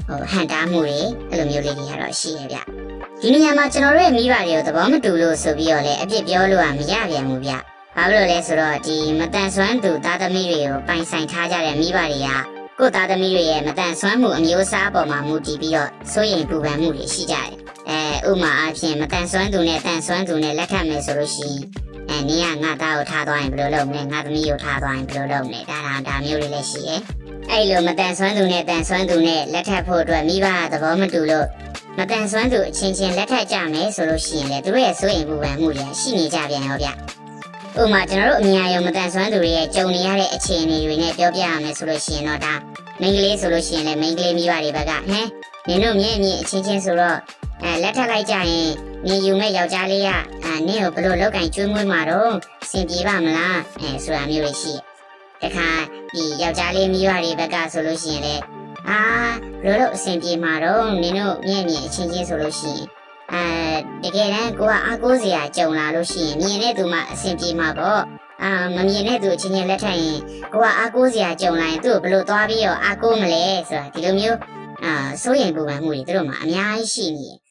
[0.06, 0.98] ဟိုဟန်တားမှုတွေ
[1.30, 2.58] အဲ့လိုမျိုးလေးတွေကတော့ရှိရဲ့ဗျ
[3.20, 7.52] ဒီနေရာမှာကျွန်တော်တို့ရဲ့မိဘတွေကိုသဘောမတူလို့ဆိုပြီးတော့လည်းအပြစ်ပြောလို့ကမရပြန်ဘူးဗျ
[7.96, 12.28] ဘာလို့လဲဆိုတော့ဒီမတန်ဆွမ်းသူသားသမီးတွေကိုပိုင်ဆိုင်ထားကြတဲ့မိဘတွေက
[12.78, 17.50] ကိုယ့်သားသမီးတွေရဲ့မတန်ဆွမ်းမှုအမျိုးအစားပေါ်မှာမူတည်ပြီးတော့စိုးရိမ်ပူပန်မှုတွေရှိကြတယ်
[17.88, 21.64] အဲဥမာအဖြစ်မတန်ဆွမ်းသူနဲ့တန်ဆွမ်းသူနဲ့လက်ထပ်မယ်ဆိုလို့ရှိရင်
[22.10, 27.00] အဲနင်းကငါသားကိုထားသွားရင်ဘယ်လိုလုပ်မလဲငါသမီးကိုထားသွားရင်ဘယ်လိုလုပ်မလဲဒါဒါဒါမျိုးတွေလည်းရှိရဲ့
[27.56, 31.46] အဲ့လိုမတန်ဆွမ်းသူနဲ့တန်ဆွမ်းသူနဲ့လက်ထပ်ဖို့အတွက်မိဘကသဘောမတူလို့
[31.98, 36.92] မတန်ဆွမ်းသူအချင်းချင်းလက်ထပ်ကြမယ်ဆိုလို့ရှိရင်လေသူတို့ရဲ့စိုးရိမ်ပူပန်မှုတွေရှိနေကြပြန်ရောဗျဥ
[37.76, 42.54] ပမာကျွန်တော်တို့အမြင်အယုံမတန်ဆွမ်းသူတွေရဲ့ကြုံနေရတဲ့အခြေအနေတွေနဲ့ပြောပြရမယ်ဆိုလို့ရှိရင်တော့ဒါ
[43.00, 47.18] မိန်းကလေးဆိုလို့ရှိရင်လည်းမိန်းကလေးမိဘတွေဘက်ကဟမ်နင်တို့မြင့်မြင့်အချင်းချင်းဆိုတော့
[47.62, 48.70] အဲလက်ထပ်လိုက်ကြရင်
[49.06, 50.08] နင်ယူမဲ့ယောက်ျားလေးက
[50.44, 52.32] အဲနင့်ကိုဘလို့လောက်ကင်ကျွေးမွေးမှာတော့
[52.70, 54.93] စင်ပြေပါမလားအဲဆိုတာမျိုးတွေရှိတ
[55.56, 55.68] ခါ
[56.14, 58.42] ဒီယောက်ျားလေးမိဘတွေဘက်ကဆိုလို့ရှိရင်လည်း
[58.88, 59.00] အာ
[59.62, 62.84] ဘလို့လို့အဆင်ပြေမှာတော့နင်တို့မြင့်မြင့်အချင်းချင်းဆိုလို့ရှိရင်
[63.32, 68.02] အဲတကယ်တမ်းကိုကအားကိုးစရာကြုံလာလို့ရှိရင်မြင်တဲ့သူမှအဆင်ပြေမှာပေါ့
[68.42, 70.18] အာမမြင်တဲ့သူအချင်းချင်းလက်ထပ်ရင်
[70.52, 74.38] ကိုကအားကိုးစရာကြုံလာရင်သူ့ကိုဘလို့သွားပြီးတော့အားကိုးမလဲဆိုတာဒီလိုမျိုး
[74.84, 77.43] အာစိုးရိမ်ပူပန်မှုတွေသူတို့မှာအများကြီးရှိနေတယ်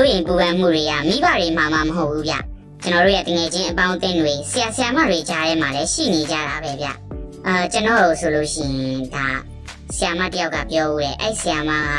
[0.00, 2.34] စိုးရင်ပူပန်မှုတွေကမိဘတွေမှမမဟုတ်ဘူးဗျ
[2.82, 6.86] ကျွန်တော်တို့ရဲ့တငယ်ချင်းအပေါင်းအသင်းတွေဆရာဆရာမတွေကြားထဲမှာလည်းရှိနေကြတာပဲဗျ
[7.46, 9.26] အာကျွန်တော်တို့ဆိုလို့ရှိရင်ဒါ
[9.96, 11.90] ဆရာမတယောက်ကပြောဦးတယ်အဲ့ဆရာမက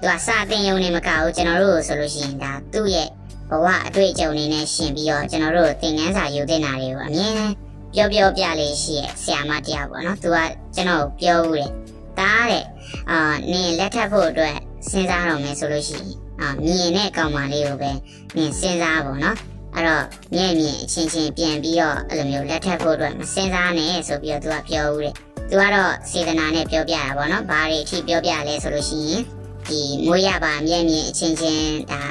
[0.00, 3.08] သူကစာသင်ရုံနဲ့မကဘူးကျွန်တော်တို့ဆိုလို့ရှိရင်ဒါသူ့ရဲ့
[3.50, 7.54] ဘဝအတွေ့အကြုံတွေနဲ့ရှင်ပြီးတော့ကျွန်တော်တို့သင်ခန်းစာယူတင်တာတွေကိုအမြဲတမ်း
[7.94, 10.38] ပြောပြောပြလေးရှိရဲ့ဆရာမတယောက်ပေါ့နော်သူက
[10.74, 11.70] ကျွန်တော်ကိုပြောဦးတယ်
[12.18, 12.64] ဒါတဲ့
[13.10, 13.18] အာ
[13.50, 14.56] နင်လက်ထပ်ဖို့အတွက်
[14.88, 16.27] စဉ်းစားတော့မယ်ဆိုလို့ရှိရင်အာ
[16.64, 17.90] မြင်တဲ့ကောင်မလေးကိုပဲ
[18.36, 19.36] နင်စဉ်းစားပေါ့နော်
[19.74, 25.14] အဲ့တော့မြဲမြင်အချင်းချင်းပြန်ပြီးတော့အဲ့လိုမျိုးလက်ထပ်ဖို့အတွက်မစင်စားနဲ့ဆိုပြီးတော့သူကပြောဦးတယ်
[25.50, 29.22] သူကတော့စေတနာနဲ့ပြောပြတာပေါ့နော်ဘာတွေအထိပြောပြလဲဆိုလို့ရှိရင်
[29.68, 32.02] ဒီမွေးရပါမြဲမြင်အချင်းချင်းဒါ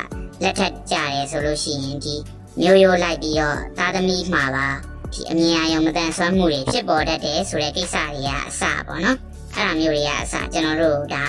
[0.44, 2.16] လက်ထပ်ကြတယ်ဆိုလို့ရှိရင်ဒီ
[2.62, 4.68] မျိုးရိုးလိုက်ပြီးတော့သားသမီးမှာပါ
[5.14, 9.18] ဒီအမြင်အယုံမတန်ဆွမ်းမှုတွေဖြစ်ပေါ်တတ်တယ်ဆိုတဲ့ကိစ္စတွေကအစပေါ့နော်
[9.56, 11.26] အဲ့ဒါမျိုးတွေကအစကျွန်တော်တို့ဒါ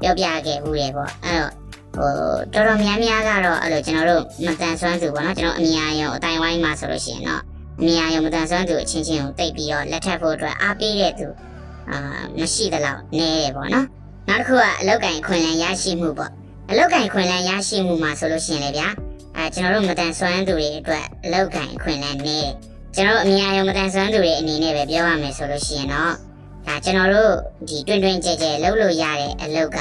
[0.00, 1.52] ပြောပြခဲ့ဘူးလေပေါ့အဲ့တော့
[1.98, 7.42] ဟိုတော်တော်များများကတော့အဲ့လိုကျွန်တော်တို့မတန်ဆွမ်းသူပေါ့နော်ကျွန်တော်အမြင်အယုံအတိုင်းဝိုင်းမှာဆိုလို့ရှိရင်တော့
[7.80, 11.28] အမြင်အယုံမတန်ဆွမ်းသူအချင်းချင်းကိုတိတ်ပြီးတော့လက်ထပ်ဖို့အတွက်အားပေးတဲ့သူ
[11.90, 11.98] အာ
[12.38, 13.86] မရှိသလောက်နည်းတယ်ပေါ့နော်
[14.28, 16.32] နောက်တစ်ခုကအလောက်ကင်ခွင်လန်းရရှိမှုပေါ့
[16.70, 18.88] အလောက်ကင်ခွင်လန်းရရှိမှုမှာဆိုလို့ရှိရင်လေဗျာ
[19.36, 22.50] အဲကျွန်တော်တို့မတန်ဆွမ်းသူတွေအတွက်အလောက်ကင်ခွင်လန်းနည်း
[22.94, 26.12] ကျွန်တော်တို့အမြင်အယုံမတန်ဆွမ်းသူတွေအနေနဲ့ပဲပြောရမယ်ဆိုလို့ရှိရင်တော့
[26.66, 27.32] ဒါကျွန်တော်တို့
[27.68, 29.78] ဒီတွင်တွင်ကြဲကြဲလုပ်လို့ရတဲ့အလုပ်က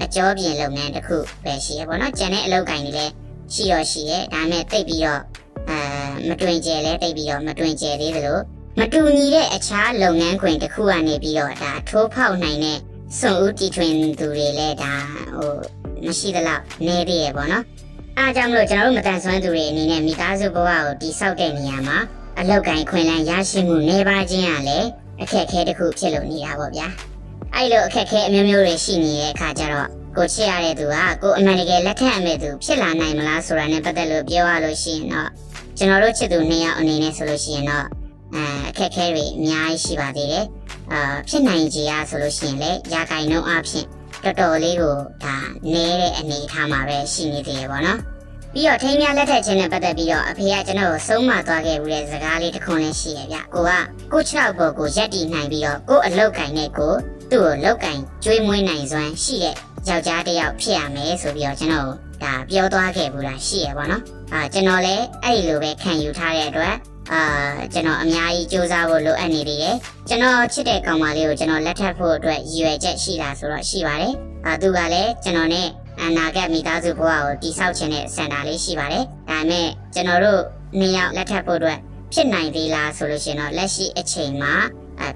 [0.00, 3.12] အကျော်ပြင်လုပ်ငန်းတစ်ခုပဲရှိရပေါ့နော်ကျန်တဲ့အလုပ်ကိုင်တွေလည်း
[3.52, 5.22] ရှိတော့ရှိရဲဒါပေမဲ့တိတ်ပြီးတော့
[5.68, 5.78] အဲ
[6.28, 8.38] မတွင်ကျဲလဲတိတ်ပြီးတော့မတွင်ကျဲသေးသလို
[8.78, 12.78] မတူညီတဲ့အခြားလုပ်ငန်းခွင်တစ်ခုကနေပြီးတော့ဒါထိုးဖောက်နိုင်တဲ့
[13.18, 14.92] စွန့်ဦးတီထွင်သူတွေလည်းဒါ
[15.36, 15.54] ဟို
[16.04, 17.64] မရှိသလောက်နေသေးရပေါ့နော်
[18.18, 21.98] အားကြောင့်မလို့ကျွန်တော်တို့မတန်ဆွမ်းသူတွေအနေနဲ့မိသားစုဘဝကိုတိဆောက်တဲ့နေရာမှာ
[22.38, 24.88] အလောက်ကိုင်ခွင်လန်းရရှိမှုနေပါခြင်းကလည်း
[25.20, 26.86] အခက်အခဲတစ်ခုဖြစ်လို့နေတာပေါ့ဗျာ
[27.56, 35.28] အဲ့လိုအခက်အခဲအမျိုးမျိုးတွေရှိနေတဲ့အခါကျတော့ကိုချစ်ရတဲ့သူကကိုအမှန်တကယ်လက်ခံအမဲ့သူဖြစ်လာနိုင်မလားဆိုတာနဲ့ပတ်သက်လို့ပြောရလို့ရှိရင်တော့
[35.78, 37.86] ကျွန်တော်တို့ချစ်သူနှစ်ယောက်အနေနဲ့ဆိုလို့ရှိရင်တော့
[38.34, 40.46] အဲအခက်အခဲတွေအများကြီးရှိပါသေးတယ်
[40.92, 43.86] အာဖြစ်နိုင်ကြရဆိုလို့ရှိရင်လည်းရာဂိုင်နှုန်းအဖြစ်
[44.24, 45.36] တော်တော်လေးကိုဒါ
[45.72, 47.98] နဲတဲ့အနေအထားမှာပဲရှိနေသေးတယ်ပေါ့နော်
[48.54, 53.70] ပြီးတော့ထိန်းများလက်ထက်ခြင်းနဲ့ပတ်သက်ပြီးတော့အဖေကကျွန်တော်ကိုဆုံးမသွားခဲ့ဦးတဲ့စကားလေးတစ်ခွန်းလည်းရှိရဗျကိုက
[54.12, 56.94] ကိုချောက်ပေါ်ကိုရက်တီနိုင်ပြီးတော့ကိုအလုတ်ကင်နဲ့ကို
[57.32, 59.54] သူ့ကိုလောက်ကင်ကျွေးမွေးနိုင်စွမ်းရှိတဲ့
[59.88, 61.90] ယောက်ျားတစ်ယောက်ဖြစ်ရမယ်ဆိုပြီးတော့ကျွန်တော်
[62.22, 66.74] ဒါပြောသွားခဲ့ဘူးလားရှိရပါတော့အာကျွန်တော်လည်းအဲ့ဒီလိုပဲခံယူထားတဲ့အတွက်
[67.12, 67.22] အာ
[67.72, 69.76] ကျွန်တော်အများကြီးစူးစမ်းဖို့လိုအပ်နေသေးတယ်
[70.08, 74.14] ကျွန်တော်ချစ်တဲ့ကောင်မလေးကိုကျွန်တော်လက်ထပ်ဖို့အတွက်ရည်ရွယ်ချက်ရှိတာဆိုတော့ရှိပါတယ်
[74.46, 75.68] အာသူကလည်းကျွန်တော်နဲ့
[76.00, 80.40] အနာဂတ်မိသားစုဘဝကိုတည်ဆောက်ခြင်းတဲ့စင်တာလေးရှိပါတယ်ဒါပေမဲ့ကျွန်တော်တို့
[80.78, 81.78] နှစ်ယောက်လက်ထပ်ဖို့အတွက်
[82.12, 84.54] ဖြစ်နိုင်သေးလားဆိုလို့ရှိရင်တော့လက်ရှိအချိန်မှာ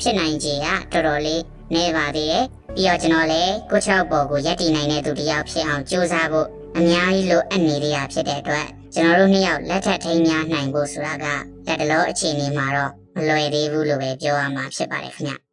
[0.03, 1.43] ဖြစ်နိုင်ခြေကတော်တော်လေး
[1.75, 6.49] နေပါသေးတယ်ပြီးတော့ကျွန်တော်လည်းကိုချောက်ပေါ်ကိုရက်တည်နိုင်တဲ့သူတစ်ယောက်ဖြစ်အောင်ကြိုးစားဖို့
[6.79, 11.29] အများကြီးလိုအပ်နေရဖြစ်တဲ့အတွက်ကျွန်တော်တို့နှစ်ယောက်လက်ထပ်ထိန်းများနိုင်ဖို့ဆိုတာကလ
[11.73, 15.46] က်တလောအခြေအနေမှာတော့မလွယ်သေးဘူးလို့ပဲပြောရမှာဖြစ်ပါတယ်ခင်ဗျ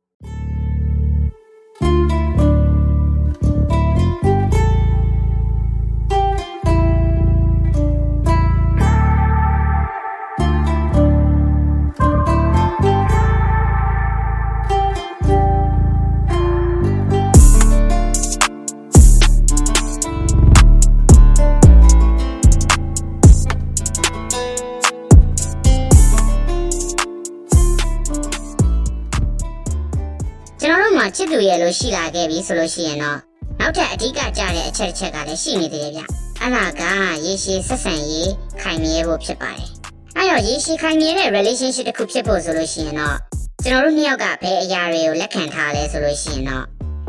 [31.73, 33.17] စ်သူရဲ့လို့ရှိလာခဲ့ပြီဆိုလို့ရှိရင်တော့
[33.59, 36.01] နောက်ထပ်အဓိကကြတဲ့အချက်တစ်ချက်ကလည်းရှိနေသေးတယ်ဗျ
[36.39, 36.83] အဲ့ဒါက
[37.25, 38.31] ရေရှည်ဆက်ဆံရေး
[38.61, 39.69] ခိုင်မြဲဖို့ဖြစ်ပါတယ်
[40.17, 43.17] အဲ့တော့ရေရှည်ခိုင်မြဲတဲ့ relationship တစ်ခုဖြစ်ဖို့ဆိုလို့ရှိရင်တော့
[43.63, 46.65] ကျွန်တော်တို့နှစ်ယောက်ကဘယ်အရာတွေကိုလက်ခံထားလဲဆိုလို့ရှိရင်တော့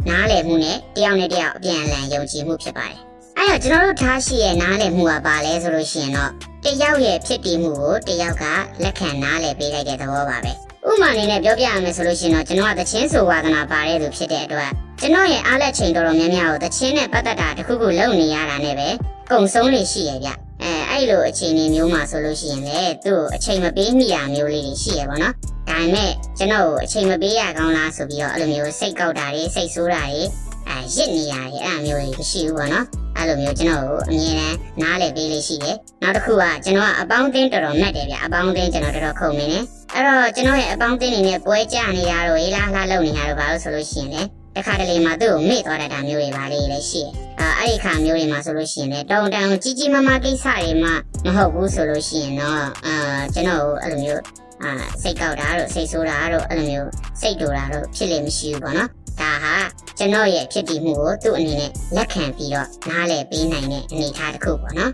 [0.09, 2.99] နားလည်မှုနဲ့တယောက်နဲ့တယောက်အပြန်အလှန်ယုံကြည်မှုဖြစ်ပါတယ်
[3.37, 6.31] အဲ့တော့ကျွန်တော်တို့ထားရှိရဲ့နားလည်မှုကပါလဲဆိုလို့ရှိရင်တော့
[6.65, 8.45] တယောက်ရဲ့ဖြစ်တည်မှုကိုတယောက်က
[8.83, 10.53] လက်ခံနားလည်ပေးလိုက်တဲ့သဘောပါပဲ
[10.91, 14.71] ဥမာအနေနဲ့ပြောပြရမယ်ဆိုလို့ရှိရင်တော့ကျွန်တော်ကသချင်းဆိုဝါသနာပါတဲ့သူဖြစ်တဲ့အတွက်
[15.01, 18.89] ကျွန်တော်ရဲ့အားလက်ချိန်တော်တော်များများကိုသချင်းနဲ့ပတ်သက်တာတခုခုလုပ်နေရတာနဲ့ပဲ
[19.31, 20.31] ကုံဆုံးလေးရှိရဲ့ဗျ
[20.63, 25.35] အဲအဲ့လိုအခြေအနေမျိုးမှာဆိုလို့ရှိရင်လေသူ့အချိန်မပေးမိတာမျိုးလေးရှိရပါတော့
[25.69, 30.23] ဒါပေမဲ့ကျွန်တော်ကိုအချိန်မပေးရကောင်းလားဆိုပြီးတော့အဲ့လိုမျိုးစိတ်ကောက်တာတွေစိတ်ဆိုးတာတွေ
[30.69, 44.23] အဲရစ်နေရတယ်အဲ့လိုမျိုးတွေမရှိဘူးပေါ့နော်အဲ့လိုမျိုးကျွန်တော်ကိုအမြဲတမ်းနားလည်ပေးလေးရှိတယ်နောက်တစ်ခုကကျွန်တော်ကအပေါင်းအသင်းတော်တော်မှတ်တယ်ဗျအပေါင်းအသင်းကျွန်တော်တော်တော်ခုံနေတယ်အဲ့တော့ကျွန်တော်ရဲ့အပေါင်းအသင်းတွေနဲ့ပွဲကြနေရတော့ရေးလားလားလုပ်နေရတော့ဘာလို့ဆိုလို့ရှိရင်လေ
[44.57, 52.95] တခါတလေမှသူ့ကိုမေ့သွားတတ်တာမျိုးတွေပါလေလည်းရှိတယ်အာအဲ့ဒီခါမျိုးတွေမှာဆိုလို့ရှိရင်လေတောင်တန်ကြီးကြီးမားမားကိစ္စတွေမှမဟုတ်ဘူးဆိုလို့ရှိရင်တော့အာ
[53.35, 54.23] ကျွန်တော်အဲ့လိုမျိုး
[54.63, 54.71] အာ
[55.03, 56.89] စိတ်ကောက်တာတို့စိတ်ဆိုးတာတို့အဲ့လိုမျိုး
[57.21, 59.55] စိတ်တူတာတို့ဖြစ်လေမရှိဘူးပေါ့နော် ဒါဟာ
[59.99, 64.93] ကျွန်တော်ရဲ့ဖြစ်တည်မှုကိုသူ့အနေနဲ့လက်ခံပြီးတော့နားလည်ပေးနိုင်တဲ့အနေအထားတစ်ခုပေါ့နော်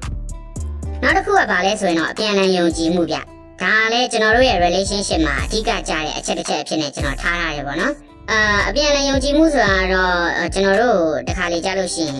[1.02, 3.16] နောက်တစ်ခုကဘာလဲဆိုရင်တော့အပြန်အလှန်ယုံကြည်မှုဗျ
[3.62, 7.94] ဒါလည်းကျွန်တော်တို့ရဲ့ relationship မှာအဓိကကြတဲ့အချက်တစ်ချက်အဖြစ်နဲ့ကျွန်တော်ထားထားတယ်ပေါ့နော်
[8.30, 12.16] အာအပြန်အလှန်ယုံကြည်မှုဆိုတာတော့ကျွန်တော်တို့တခါလေကြားလို့ရှိရင်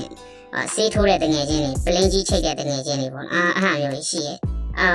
[0.75, 4.37] ဆေးထိုးတဲ့တငယ်ချင်းတွေပလင်းကြီးချိတ်တဲ့တငယ်ချင်းတွေပေါ့နော်အာအဲ့လိုမျိုးရှိရဲ့
[4.81, 4.89] အာ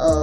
[0.00, 0.14] ဟို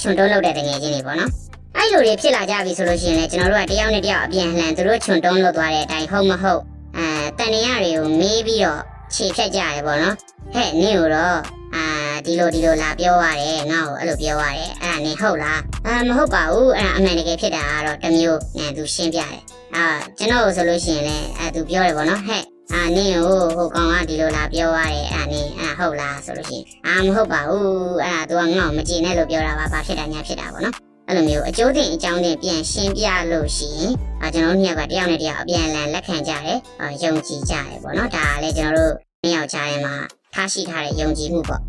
[0.00, 1.30] ခြုံတုံးလုပ်တဲ့တငယ်ချင်းတွေပေါ့နော်
[1.76, 6.60] အဲ့လိုတွေဖြစ်လာကြပြီဆိုလို့ရှိရင်လည်းကျွန်တော်တို့ကတယောက်နဲ့တယောက်အပြန်လှန်သူတို့ခြုံတုံးလုပ်သွားတဲ့အတိုင်းဟုတ်မဟုတ်
[6.96, 7.06] အဲ
[7.38, 8.80] တန်ရရတွေကိုမေးပြီးတော့
[9.14, 10.14] ခြေဖြတ်ကြရတယ်ပေါ့နော်
[10.54, 11.38] ဟဲ့နင့်ကိုတော့
[11.74, 11.84] အာ
[12.26, 19.40] ဒီလိုဒီလိုလာပြောရတယ်ငါ့ကိုအဲ့လိုပြောရတယ်အဲ့ဒါနေဟုတ်လားအာမဟုတ်ပါဘူးအဲ့ဒါအမှန်တကယ်ဖြစ်တာကတော့တစ်မျိုးနဲ့သူရှင်းပြတယ်
[19.76, 19.84] အာ
[20.18, 22.42] ကျွန်တော်ဆိုလို့ရှိရင်လည်းအဲသူပြောတယ်ပေါ့နော်ဟဲ့
[22.74, 39.94] အာနင်းဟိုဟိုကောင်ကဒီလိုလာပြောရတယ်အာနင်းအာဟုတ်လားဆိုလို့ရှိရင်အာမဟုတ်ပါဘူးအဲ့ဒါ तू ကငါ့ကိုမကြည့်နဲ့လို့ပြောတာပါဘာဖြစ်တာညာဖြစ်တာပေါ့နော် အဲ့လိုမျိုးအကျိုးတင်အကြောင်းတင်ပြန်ရှင်းပြလို့ရှိရင်အာကျွန်တော်တို့နှစ်ယောက်ကတယောက်နဲ့တယောက်အပြန်အလှန်လက်ခံကြတယ်အာယုံကြည်ကြတယ်ပေါ့နော်ဒါကလည်းကျွန်တော်တို့နှစ်ယောက်ကြားထဲမှာ
[40.34, 41.60] ထားရှိထားတဲ့ယုံကြည်မှုပေါ့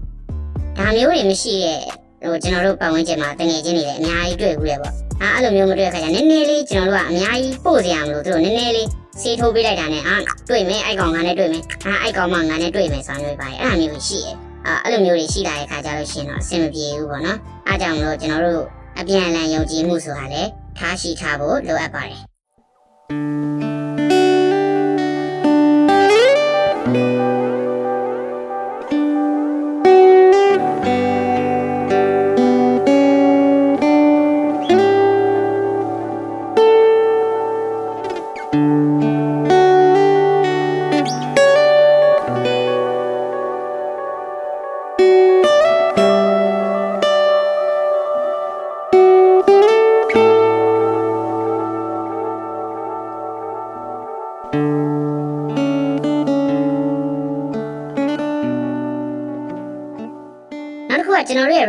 [0.77, 1.79] ဒါမျိုးတွေမရှိတဲ့
[2.23, 8.87] ဟိုကျွန်တော်တို့ပတ်ဝန်းကျင်မှာတငယ်ချင်းတွေလည်းအများကြီးတွေ့ဘူးလေပေါ့အာအဲ့လိုမျိုးမတွေ့ခါကျနည်းနည်းလေးကျွန်တော်တို့ကအများကြီးပို့စရာမလိုသူတို့နည်းနည်းလေး
[9.21, 10.15] စေးထိုးပေးလိုက်တာနဲ့အာ
[10.49, 14.35] တွေ့မယ်အိုက်ကောင်ငါနဲ့တွေ့မယ်အာအိုက်ကောင်မငါနဲ့တွေ့မယ်ဆိုမျိုးပါတယ်အဲ့ဒါမျိုးရှိရဲ့
[14.67, 18.65] အာအဲ့လိုမျိုးတွေရှိလာတဲ့ခါကျလို့ရှိရင်တော့အဆင်မပြေဘူးပေါ့နော်အားကြောင့်မလို့ကျွန်တော်တို့
[18.99, 22.21] အပြန်အလှန်ယုံကြည်မှုဆိုတာလည်းထားရှိထားဖို့လိုအပ်ပါတယ်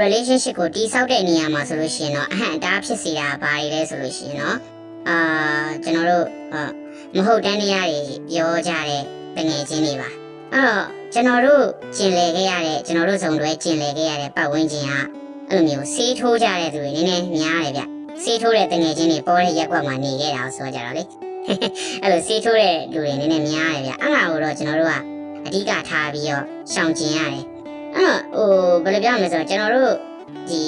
[0.04, 4.58] relationship ကိုတည်ဆောက်တဲ့နေရာမှာဆိုလို့ရှိရင်တော့အဟန့်အတားဖြစ်စေတာဘာတွေလဲဆိုလို့ရှိရင်တော့
[5.08, 5.16] အာ
[5.82, 6.62] ကျွန်တော်တို့အာ
[7.14, 9.02] မဟုတ်တန်းတရားတွေပြောကြတဲ့
[9.36, 10.10] တငယ်ချင်းတွေပါ
[10.52, 11.64] အဲ့တော့ကျွန်တော်တို့
[11.96, 14.92] ကျင်လည်ခဲ့ရတဲ့ကျွန်တော်တို့ဇုံတွဲကျင်လည်ခဲ့ရတဲ့ပတ်ဝန်းကျင်က
[15.50, 17.82] အဲ့လိုမျိုးစေးထိုးကြတဲ့သူတွေနည်းနည်းများတယ်ဗျ
[18.22, 21.02] စေးထိုးတဲ့တငယ်ချင်းတွေပေါ်တဲ့ရက်ကွက်မှာနေခဲ့တာဆိုကြတော့လေ
[22.02, 24.94] အဲ့လိုစေးထိုးတဲ့လူတွေနည်းနည်းများတယ်ဗျအဲ့ဒါကိုတော့ကျွန်တော်တို့က
[25.46, 27.53] အဓိကထားပြီးတော့ရှောင်ကျင်ရတယ်
[27.96, 28.48] အဲ့တော့ဟို
[28.84, 29.94] ဘယ်လိုပြောမလဲဆိုတော့ကျွန်တော်တို့
[30.48, 30.62] ဒီ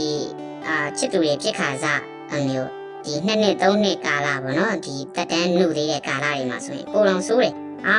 [0.66, 2.00] အာချစ်သူတွေဖြစ်ခါစား
[2.32, 2.70] အမျိုး
[3.04, 7.54] ဒီနှစ်နှစ်သုံးနှစ်ကာလပေါ့နော်ဒီတက်တန်းနှုတ်သေးတဲ့ကာလတွေမှာဆိုရင်ကိုလောင်ဆိုးတယ်
[7.88, 7.98] အာ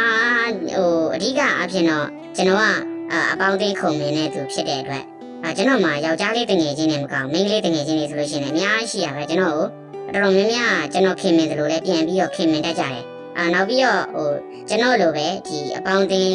[0.59, 2.65] ဟိုအဓိကအဖြစ်တော့ကျွန်တော်က
[3.11, 5.03] အအပေါင်းအသင်းခုံနေတဲ့သူဖြစ်တဲ့အတွက်
[5.43, 13.03] အာကျွန်တော်မှယောက်ျားလေးတငယ်ချင်းနဲ့မကောင်းမိန်းကလေးတငယ်ချင်းတွေဆိုလို့ရှိရင်လည်းအများကြီးရှိရပဲကျွန်တော်ကိုတော်တော်များများကျွန်တော်ခင်မင်သလိုလည်းပြန်ပြီးတော့ခင်မင်တတ်ကြတယ်
[13.37, 14.29] အာနောက်ပြီးတော့ဟို
[14.69, 16.31] ကျွန်တော်လိုပဲဒီအပေါင်းအသင်း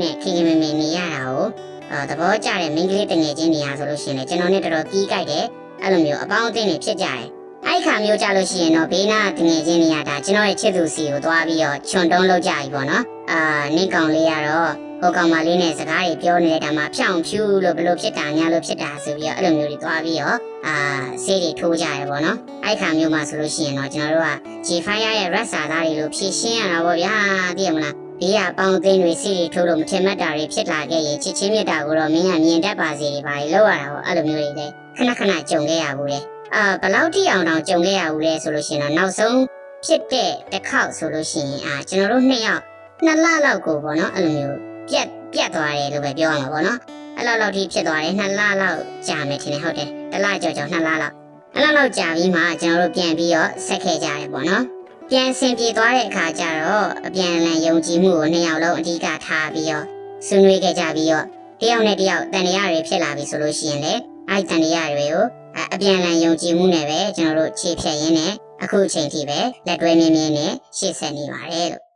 [0.00, 1.69] နဲ့ခင်ခင်မင်မင်နေရတာကိုအာ
[2.10, 5.44] သဘောကျတဲ့မိန်းကလေးတငယ်ချင်းနေရာဆိုလို့ရှိရင်လည်းကျွန်တော်နဲ့တော်တော်ကြီးကြိုက်တယ်
[5.82, 7.22] အဲ့လိုမျိုးအပေါင်းအသင်းတွေဖြစ်ကြတယ်
[7.66, 13.40] အဲ့ခါမျိုးကြလို့ရှိရင်တော့ဘေးနာတငယ်ချင်းနေရာဒါကျွန်တော်ရဲ့ချစ်သူစီကိုသွားပြီးတော့ခြုံတုံးလောက်ကြပြီပေါ့နော်အာ
[13.76, 20.76] နေကောင်လေးကတော့ဟိုကောင်မလေးနဲ့စကားတွေပြောနေတဲ့တာမှာဖြောင်ဖြူလို့ဘလို့ဖြစ်တာညာလို့ဖြစ်တာဆိုပြီးတော့အဲ့လိုမျိုးတွေသွားပြီးတော့အာ
[21.24, 24.32] ဆေးတွေထိုးကြရပေါ့နော်အဲ့ခါမျိုးမှာဆိုလို့ရှိရင်တော့ကျွန်တော်တို့က
[24.66, 27.14] G-Fire ရဲ့ red စာသားတွေလို့ဖြည့်ရှင်းရတာပေါ့ဗျာ
[27.56, 36.18] သိရမလား ဘေးကပေါင်းအသင်းတွေစီတွေထိုးလို့မထင်မှတ်တာတွေဖြစ်လာခဲ့ရင်ချစ်ချင်းမြတ်တာကိုတော့မင်းကမြင်တတ်ပါစေတွေပါလေလောက်ရတာပေါ့အဲ့လိုမျိုးတွေလည်းခဏခဏကြုံခဲ့ရဘူးလေ
[36.54, 39.38] အာဘယ်လောက်ထိအောင်တောင်ကြုံခဲ့ရဘူးလဲဆိုလို့ရှိရင်တော့နောက်ဆုံး
[39.84, 42.62] ဖြစ်တဲ့တစ်ခေါက်ဆိုလို့ရှိရင်အာကျွန်တော်တို့နှစ်ယောက်
[43.04, 44.58] နှစ်လလောက်ကိုပေါ့နော်အဲ့လိုမျိုး
[44.90, 46.78] ပြက်ပြက်သွားတယ်လို့ပဲပြောရမှာပေါ့နော်
[47.16, 51.14] အဲ့လောက်လောက်ထိဖြစ်သွားတယ်နှစ်လလောက်ကြာမယ်ထင်တယ်ဟုတ်တယ်တစ်လကြော်ကြော်နှစ်လလောက်
[51.54, 54.64] အဲ့လောက်လောက်ကြာပြီးမှကျွန်တော်တို့ပြန်ပြီးတော့ဆက်ခဲ့ကြတယ်ပေါ့နော်
[55.12, 59.84] ပြန်ဆင်ပြေသွားတဲ့အခါကျတော့အပြန်အလှန်ယုံကြည်မှုကိုနှစ်ယောက်လုံးအဓိကထားပြီးတော့
[60.26, 61.26] ဆွေးနွေးခဲ့ကြပြီးတော့
[61.60, 63.92] တယောက်နဲ့တယောက်တန်တရားတွေဖြစ်လာပြီဆိုလို့ရှိရင်လေ
[64.28, 65.24] အဲ့တန်တရားတွေကို
[65.56, 71.89] အအပြန်အလှန်ယုံကြည်မှုနဲ့ပဲကျွန်တော်တို့ခြေဖြတ်ရင်းနဲ့အခုအချိန်ထိပဲလက်တွဲမြင်းမြင်းနဲ့ရှေ့ဆက်နေပါတယ်လို့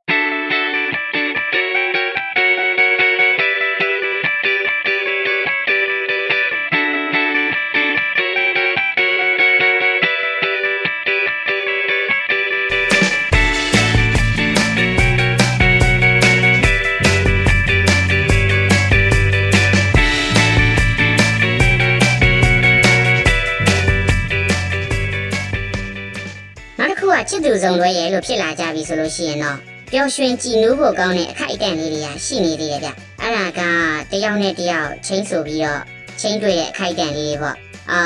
[28.88, 29.58] ဆိုလို့ရှိရင်တော့
[29.92, 33.60] ပျော်ရွှင်ကြည်နူးဖို့ကောင်းတဲ့အခိုက်အတန့်လေးတွေကရှိနေသေးတယ်ဗျအဲ့ဒါက
[34.12, 35.80] တယောက်နဲ့တယောက်ချင်းဆိုပြီးတော့
[36.20, 37.56] ချင်းတွေ့တဲ့အခိုက်အတန့်လေးတွေပေါ့
[37.92, 38.00] အာ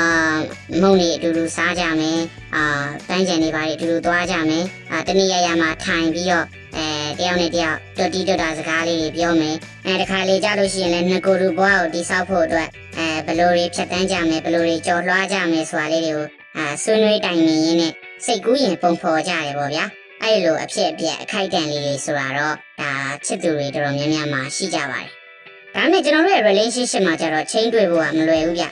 [0.81, 2.19] မုံနေအတူတူစားကြမယ်
[2.55, 2.63] အာ
[3.09, 6.45] တန်းကြံနေပါလေအတူတူသွားကြမယ်အာတနည်းရရမှာထိုင်ပြီးတော့
[6.77, 6.85] အဲ
[7.19, 17.93] တယောက်နဲ့တယောက်တော်တီတော်တာစကားလေးတွေပြောမယ်အဲတခါလေကြလို့ရှိရင်လည်းငကိုလူဘွားကိုတိဆောက်ဖို့အတွက်အဲဘယ်လိုတွေဖြတ်တန်းကြမယ်ဘယ်လိုတွေကြော်လွှားကြမယ်ဆိုတာလေးတွေကိုအာဆွေးနွေးတိုင်ပင်ရင်းနဲ့
[18.25, 19.85] စိတ်ကူးရင်ပုံဖော်ကြတယ်ပေါ့ဗျာ
[20.23, 22.91] အဲ့လိုအဖြစ်အပျက်အခိုက်အတန့်လေးတွေဆိုတာတော့ဒါ
[23.25, 25.09] ချစ်သူတွေတော်တော်များများမှာရှိကြပါတယ်
[25.75, 28.65] ဒါနဲ့ကျွန်တော်တို့ရဲ့ relationship မှာကျတော့ချိန်တွေ့ဖို့ကမလွယ်ဘူးဗျ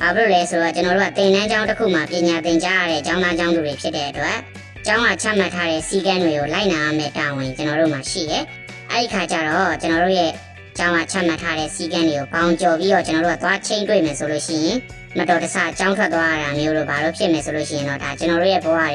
[0.00, 4.38] ဘာဖြစ်လို့လဲဆိုတော့ကျွန်တော်တို့ကသင်တန်းကျောင်းတစ်ခုမှာပညာသင်ကြားရတဲ့ကျောင်းသားကျောင်းသူတွေဖြစ်တဲ့အတွက်
[4.86, 8.44] ကျောင်းကချမှတ်ထားတဲ့စည်းကမ်းတွေကိုလိုက်နာရမယ့်တာဝန်ကျွန်တော်တို့မှာရှိတယ်
[8.90, 10.32] အဲ့ဒီခါကျတော့ကျွန်တော်တို့ရဲ့
[10.78, 14.78] ကျောင်းကချမှတ်ထားတဲ့စီကံတွေကိုပေါင်းကျော်ပြီးတော့ကျွန်တော်တို့ကသွားချင်းတွေ့မယ်ဆိုလို့ရှိရင်
[15.18, 18.92] မတော်တဆကျောင်းထွက်သွားရတာမျိုးလိုဘာလို့ဖြစ်မယ်ဆိုလို့ရှိရင်တော့ဒါကျွန်တော်တို့ရဲ့ဘဝတွေ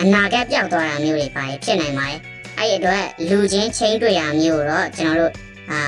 [0.00, 2.18] အနာဂတ်ပြောက်သွားတာမျိုးတွေပါဖြစ်နိုင်ပါတယ်
[2.58, 5.32] အဲ့ဒီအတွက်လူချင်းချင်းတွေ့ရမျိုးတော့ကျွန်တော်တို့
[5.70, 5.80] အာ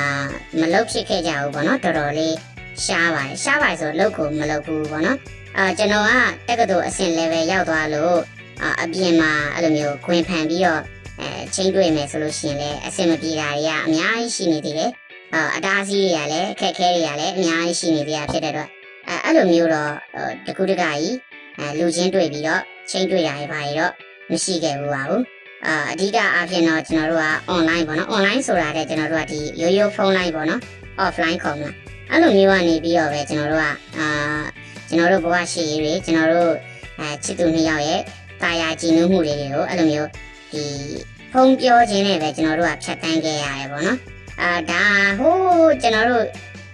[0.60, 2.36] မလုပ်ဖြစ်ခဲ့ကြဘူးပေါ့နော်တော်တော်လေး
[2.84, 5.18] ရှားပါတယ်ရှားပါတယ်ဆိုတော့လုပ်ကိုမလုပ်ဘူးပေါ့နော်
[5.56, 8.18] အာကျွန်တော်ကတက္ကသိုလ်အဆင့် level ရောက်သွားလို့
[8.62, 10.82] အာအပြင်မှာအဲ့လိုမျိုးခွင်ဖန်ပြီးတော့
[11.20, 14.90] အဲချင်းတွေ့မယ်ဆိုလို့ရှိရင်လည်းအဆင်မပြေတာတွေကအများကြီးရှိနေသေးတယ်
[15.34, 18.68] အာအတားအဆီးတွေကလည်းအခက်အခဲတွေကလည်းအများကြီးရှိနေသေးတာဖြစ်တဲ့အတွက်
[19.08, 19.92] အဲအဲ့လိုမျိုးတော့
[20.46, 21.16] တကူတကကြီး
[21.58, 23.92] အဲလူချင်းတွေ့ပြီးတော့ ချင်းတွေ့တာတွေပါတော့
[24.30, 25.22] မရှိခဲ့ဘူးပါဘူး
[25.66, 30.60] အာအဓိကအားဖြင့်တော့ကျွန်တော်တို့က online ပေါ့နော် online ဆိုတာတဲ့ကျွန်တော်တို့ကဒီရိုးရိုးဖုန်းလိုင်းပေါ့နော်
[31.04, 31.74] offline ခေါ်မလား
[32.10, 33.66] အဲ့လိုမျိုးကနေပြီးတော့ပဲကျွန်တော်တို့က
[33.98, 34.08] အာ
[34.88, 36.52] ကျွန်တော်တို့ဘဝရှိရေးတွေကျွန်တော်တို့
[36.98, 38.00] အဲချစ်သူနှစ်ယောက်ရဲ့
[38.42, 40.08] တာယာကြည်နူးမှုတွေကိုအဲ့လိုမျိုး
[40.52, 40.64] ဒီ
[41.32, 43.98] ဖုန်းပြောခြင်းနဲ့ပဲကျွန်တော်တို့ကဖြတ်တန်းခဲ့ရတယ်ပေါ့နော်
[44.40, 44.82] အာဒါ
[45.18, 46.24] ဟိုးကျွန်တော်တို့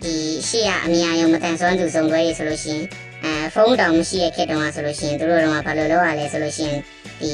[0.05, 0.15] ဒီ
[0.49, 2.85] ရှေ့ကအမြယုံမတန်ဆွမ်းသူစုံတွဲရေးဆိုလို့ရှိရင်
[3.25, 6.81] အဲဖုန်းတောင်မရှိရခေတ်တုန်းကဆိုလို့ရှိရင်တို့တို့တော့ဘာလို့လုပ်ရလဲဆိုလို့ရှိရင်
[7.21, 7.33] ဒီ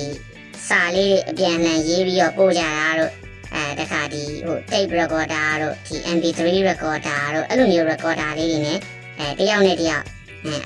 [0.68, 3.12] စာလေးတွေအပြန်လှန်ရေးပြီးတော့ပို့ကြတာတို့
[3.55, 8.79] အဲတခါဒီဟို tape recorder တို့ဒီ MP3 recorder တို့အဲ့လိုမျိုး recorder လေးတွေနဲ့
[9.18, 10.05] အဲတယောက်နဲ့တယောက်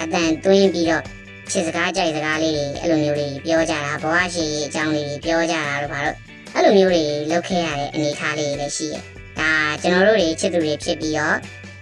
[0.00, 1.04] အတန်သွင်းပြီးတော့
[1.50, 6.16] ချစ်စကားကြိုက်စကားလေးတွေအဲ့လိုမျိုးတွေပြောကြတာဘဝရှိရေးအကြောင်းလေးတွေပြောကြတာတို့ဘာလို့
[6.54, 9.02] အဲ့လိုမျိုးတွေလုပ်ခဲ့ရတဲ့အနေအထားလေးတွေလည်းရှိတယ်
[9.38, 9.50] ဒါ
[9.82, 11.36] ကျွန်တော်တို့တွေချစ်သူတွေဖြစ်ပြီးတော့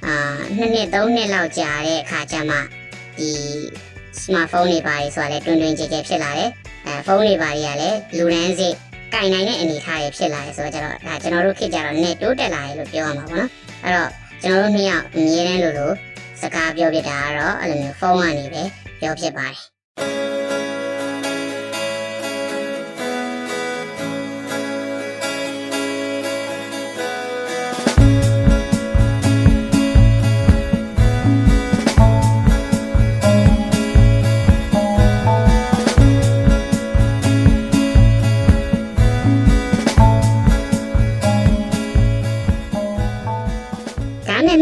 [0.06, 0.14] အာ
[0.56, 2.56] နှစ်နှစ်သုံးနှစ်လောက်ကြာတဲ့အခါကျမှ
[3.18, 3.30] ဒီ
[4.20, 6.50] smartphone တွေပါတယ်ဆိုတာလည်းတွင်တွင်ကြဲကြဲဖြစ်လာတယ်
[6.86, 8.76] အဲဖုန်းတွေပါတွေကလည်းလူရန်စိတ်
[9.12, 13.50] ကင်နိုင်တဲ့အနေအထားတွေဖြစ်လာတယ်ဆိုတော့ကျတော့ဒါကျွန်တော်တို့ခေတ်ကြတော့ net တိုးတက်လာတယ်လို့ပြောရမှာပေါ့နော်
[13.84, 14.10] အဲ့တော့
[14.42, 15.94] ကျွန်တော်တို့နှစ်ယောက်အမြဲတမ်းလို့လို့
[16.40, 18.62] စကားပြောပြတာကတော့အဲ့လိုမျိုးဖုန်းကနေပဲ
[19.00, 19.77] ပြောဖြစ်ပါတယ်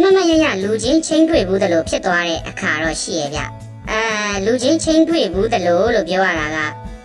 [0.07, 3.40] မမရရလူချင်းချင်းတွေ့ဘူးတလို့ဖြစ်သွားတဲ့အခါတော့ရှိရဲ့ဗျ
[3.90, 4.00] အဲ
[4.46, 6.59] လူချင်းချင်းတွေ့ဘူးတလို့လို့ပြောရတာက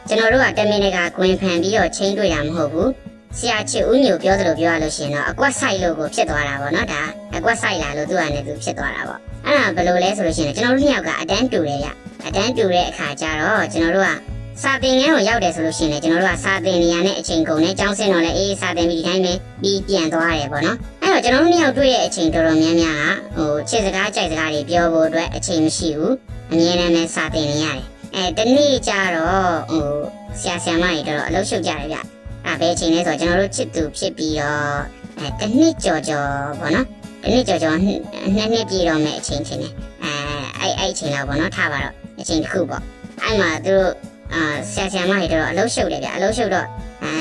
[0.07, 2.89] ကျွန်တော်တို့ကတမင်တကာကွင်ဖန်ပြီးတော့ချင်းတွေ့တာမဟုတ်ဘူး
[3.37, 7.01] ဆရာချစ်ဦးညိုပြောသလိုပြောရလို့ရှိရင်တော့အကွက်ဆိုင်လို့ကိုဖြစ်သွားတာပေါ့နော်ဒါ
[7.37, 11.89] အကွက်ဆိုင်လာလို့သူကလည်းသူဖြစ်သွားတာပေါ့အဲ့ဒါဘယ်လိုလဲဆိုလို့ရှိရင်ကျွန်တော်တို့နှစ်ယောက်ကအတန်းတူတယ်ဗျ
[12.25, 14.11] အတန်းတူတဲ့အခါကျတော့ကျွန်တော်တို့က
[14.63, 20.77] စာသင်ခန်းကိုရောက်တယ်ဆိုလို့ရှိရင်လည်းကျွန်တော်တို့ကစာသင်နေရတဲ့အချိန်ကုန်နဲ့ကျောင်းဆင်းတော့လည်းအေးစာသင်ပြီးဒီတိုင်းပဲပြီးပြန်သွားရတယ်ပေါ့နော်
[21.11, 26.15] အဲ့တော့ကျွန်တော်တို့နှစ်ယောက်တွေ့တဲ့အချိန်တော်တော်များများကဟိုချစ်စကားကြိုက်စကားတွေပြောဖို့အတွက်အချိန်မရှိဘူး
[26.51, 27.81] အမြဲတမ်းပဲစာသင်နေရတယ်
[28.15, 29.87] အဲတနေ့ကျတော့ဟို
[30.39, 31.97] ဆရာဆရာမတွေတော်တော်အလုပ်ရှုပ်ကြတယ်ဗျ
[32.45, 34.79] အဲ့ဘယ်အချိန်လဲဆိုတော့ကျွန်တော်တို့ချစ်သူဖြစ်ပြီးတော့
[35.17, 36.85] အဲတနှစ်ကြော်ကြော်ပေါ့နော်
[37.23, 37.99] တနှစ်ကြော်ကြော်နှစ်
[38.35, 40.11] နှစ်ပြည့်တော့မဲ့အချိန်ချင်းနဲ့အဲ
[40.59, 42.83] အဲ့အဲ့အချိန်လောက်ပေါ့နော်ထားပါတော့အချိန်တစ်ခုပေါ့
[43.23, 43.91] အဲ့မှာသူတို့
[44.33, 44.41] အာ
[44.73, 46.67] ဆရာဆရာမတွေတော့အလုပ်ရှုပ်တယ်ဗျအလုပ်ရှုပ်တော့
[47.03, 47.11] အဲ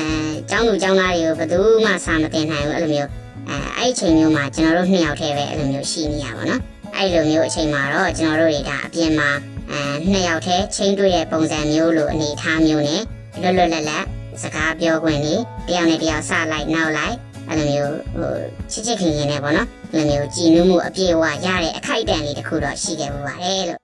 [0.49, 6.61] ကျောင်းသူကျောင်းသားတွေကိုဘယ်သူမှစာမတင်နိုင်ဘူးအဲ့လိုမျိုး အဲအဲ့အချိန်မျိုးမှာကျွန်တော်တို့နှစ်ယောက်တည်းပဲအဲ့လိုမျိုးရှိနေရပါတော့
[6.95, 9.29] အဲ့လိုမျိုးအချိန်မှာတော့ကျွန်တော်တို့တွေဒါအပြင်မှာ
[9.71, 9.81] အဲ
[10.11, 13.01] နှစ်ယောက်တည်းချင်းတွေ့တဲ့ပုံစံမျိုးလိုအနေထားမျိုးနဲ့
[13.41, 14.05] လွတ်လွတ်လပ်လပ်
[14.41, 15.35] စကားပြောခွင့်နေ
[15.67, 17.15] တယောက်နဲ့တယောက်စလိုက်နောက်လိုက်
[17.49, 18.33] အဲ့လိုမျိုးဟို
[18.71, 23.80] ချစ်ချစ်ခင်ခင်နဲ့ပေါ့နော်အဲ့လိုမျိုးကြည်နူးမှုအပြည့်အဝရတဲ့အခိုက်အတန့်လေးတစ်ခုတော့ရှိခဲ့မှုပါတယ်လို့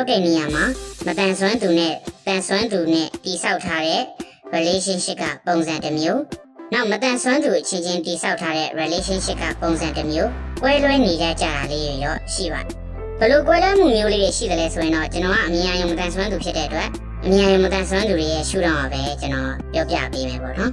[0.00, 0.64] ကိုတိဆောက်တဲ့နေရာမှာ
[1.06, 1.94] မတန်ဆွမ်းသူနဲ့
[2.26, 4.02] တန်ဆွမ်းသူနဲ့တိဆောက်ထားတဲ့
[4.54, 6.20] relationship ကပုံစံတစ်မျိုး
[6.72, 10.30] နောက်မတန်ဆွမ်းသူအချင်းချင်းတိဆောက်ထားတဲ့ relationship ကပုံစံတစ်မျိုး
[10.62, 12.74] ကွဲလွဲနေကြကြတာလေးတွေတော့ရှိပါတယ်
[13.20, 16.88] ဘလို့ကွဲလွဲမှုမျိုးလေးတွေရှိတယ်လဲဆိုရင်တော့ကျွန်တော်ကအမြင်အယုံမတန်ဆွမ်းသူဖြစ်တဲ့အတွက်
[17.24, 20.72] အမြင်အယုံမတန်ဆွမ်းသူတွေရဲ့ရှုထောင့်အပဲကျွန်တော်ပြောပြပေးမယ်ပေါ့နော်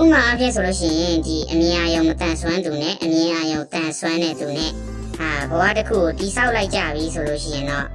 [0.00, 4.72] ဥမာအဖြစ်ဆိုလို့ရှိရင်ဒီအမြင်အယုံမတန်ဆွမ်းသူနဲ့အမြင်အယုံတန်ဆွမ်းတဲ့သူနဲ့
[5.20, 7.86] အာဘဝတစ်ခုကိုတိဆောက်လိုက်ကြပြီဆိုလို့ရှိရင်တော့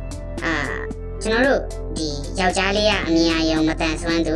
[0.45, 0.55] အာ
[1.23, 1.61] ကျွန်တော်တို့
[1.97, 2.07] ဒီ
[2.39, 4.35] ယောက်ျားလေးကအမြင်အာရုံမတန်ဆွမ်းသူ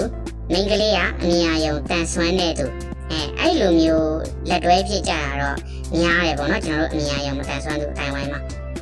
[0.52, 2.66] မိန်းကလေးကအမြင်အာရုံတန်ဆွမ်းတဲ့သူ
[3.12, 4.18] အဲအဲ့လိုမျိုး
[4.50, 5.58] လက်တွဲဖြစ်ကြတာတော့
[6.00, 8.40] များတယ်ပေါ့နော်ကျွန်တော်တို့အမြင်အာရုံမတန်ဆွမ်းသူအတိုင်းဝိုင်းမှာ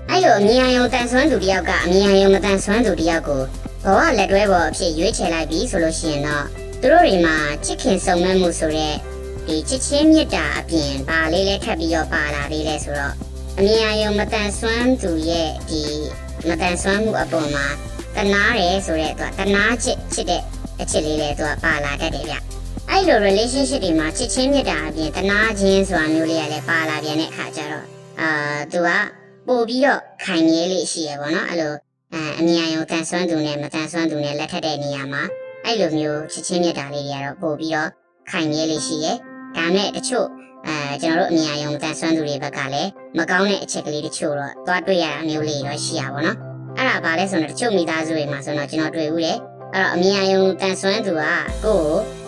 [0.10, 3.42] အဲ့လိုအမြင်အာရုံတန်ဆွမ်းသူတယောက်ကအမြင်အာရုံမတန်ဆွမ်းသူတယောက်ကို
[3.86, 6.46] ဘဝလက်တွဲပေါ်အဖြစ်ရွေးချယ်လိုက်ပြီဆိုလို့ရှိရင်တော့
[6.82, 8.96] သူတို့တွေမှာချစ်ခင်စုံမက်မှုဆိုတဲ့
[9.48, 13.14] ဒီချစ်ချင်းမြတ်တာအပြင်ပါလေးလဲထပ်ပြီးတော့ပါလာသေးလဲဆိုတော့
[13.60, 15.82] အမြင်အယုံမတန်ဆွမ်းသူရဲ့ဒီ
[16.48, 17.66] မတန်ဆွမ်းမှုအပေါ်မှာ
[18.16, 20.42] တနာတယ်ဆိုတော့သူကတနာချစ်ချစ်တဲ့
[20.82, 22.36] အချစ်လေးလဲသူကပါလာတတ်တယ်ဗျ
[22.89, 27.86] အဲ့လို relationship တွေမှာချစ်ချင်းမြတ်တာအပြင်တနာခြင်းဆိုတာမျိုးလေးကလည်းပါလာပြန်တဲ့အခါကျတော့
[28.20, 28.30] အာ
[28.72, 28.89] သူက
[29.48, 31.74] ပို့ပြီးတော့ခိုင်မြဲလေးရှိရပါတော့အဲ့လို
[32.14, 35.24] အဲအမြင်အယုံတန်ဆွမ်းသူနဲ့မတန်ဆွမ်းသူနဲ့လက်ထက်တဲ့နေရာမှာ
[35.66, 37.89] အဲ့လိုမျိုးချစ်ချင်းမြတ်တာလေးတွေကတော့ပို့ပြီးတော့
[38.32, 39.14] ခိုင်မြဲလေးရှိရဲ
[39.56, 40.28] ဒါနဲ့တချို့
[40.68, 46.38] အဲကျွန်တော်တို့အမြင်အယုံတန်ဆွမ်းသူတွေဘက်ကလည်းမကောင်းတဲ့အချက်ကလေးတချို့တော့သွားတွေ့ရတာမျိုးလေးတော့ရှိရပါတော့
[46.78, 49.38] အဲ့ဒါဘာလဲဆိုတော့တချို့မိသားစုတွေမှာဆိုတော့ကျွန်တော်တွေ့ဦးတယ်
[49.74, 51.84] အဲ့တော့အမြင်အယုံတန်ဆွမ်းသူကကိုယ့်ကို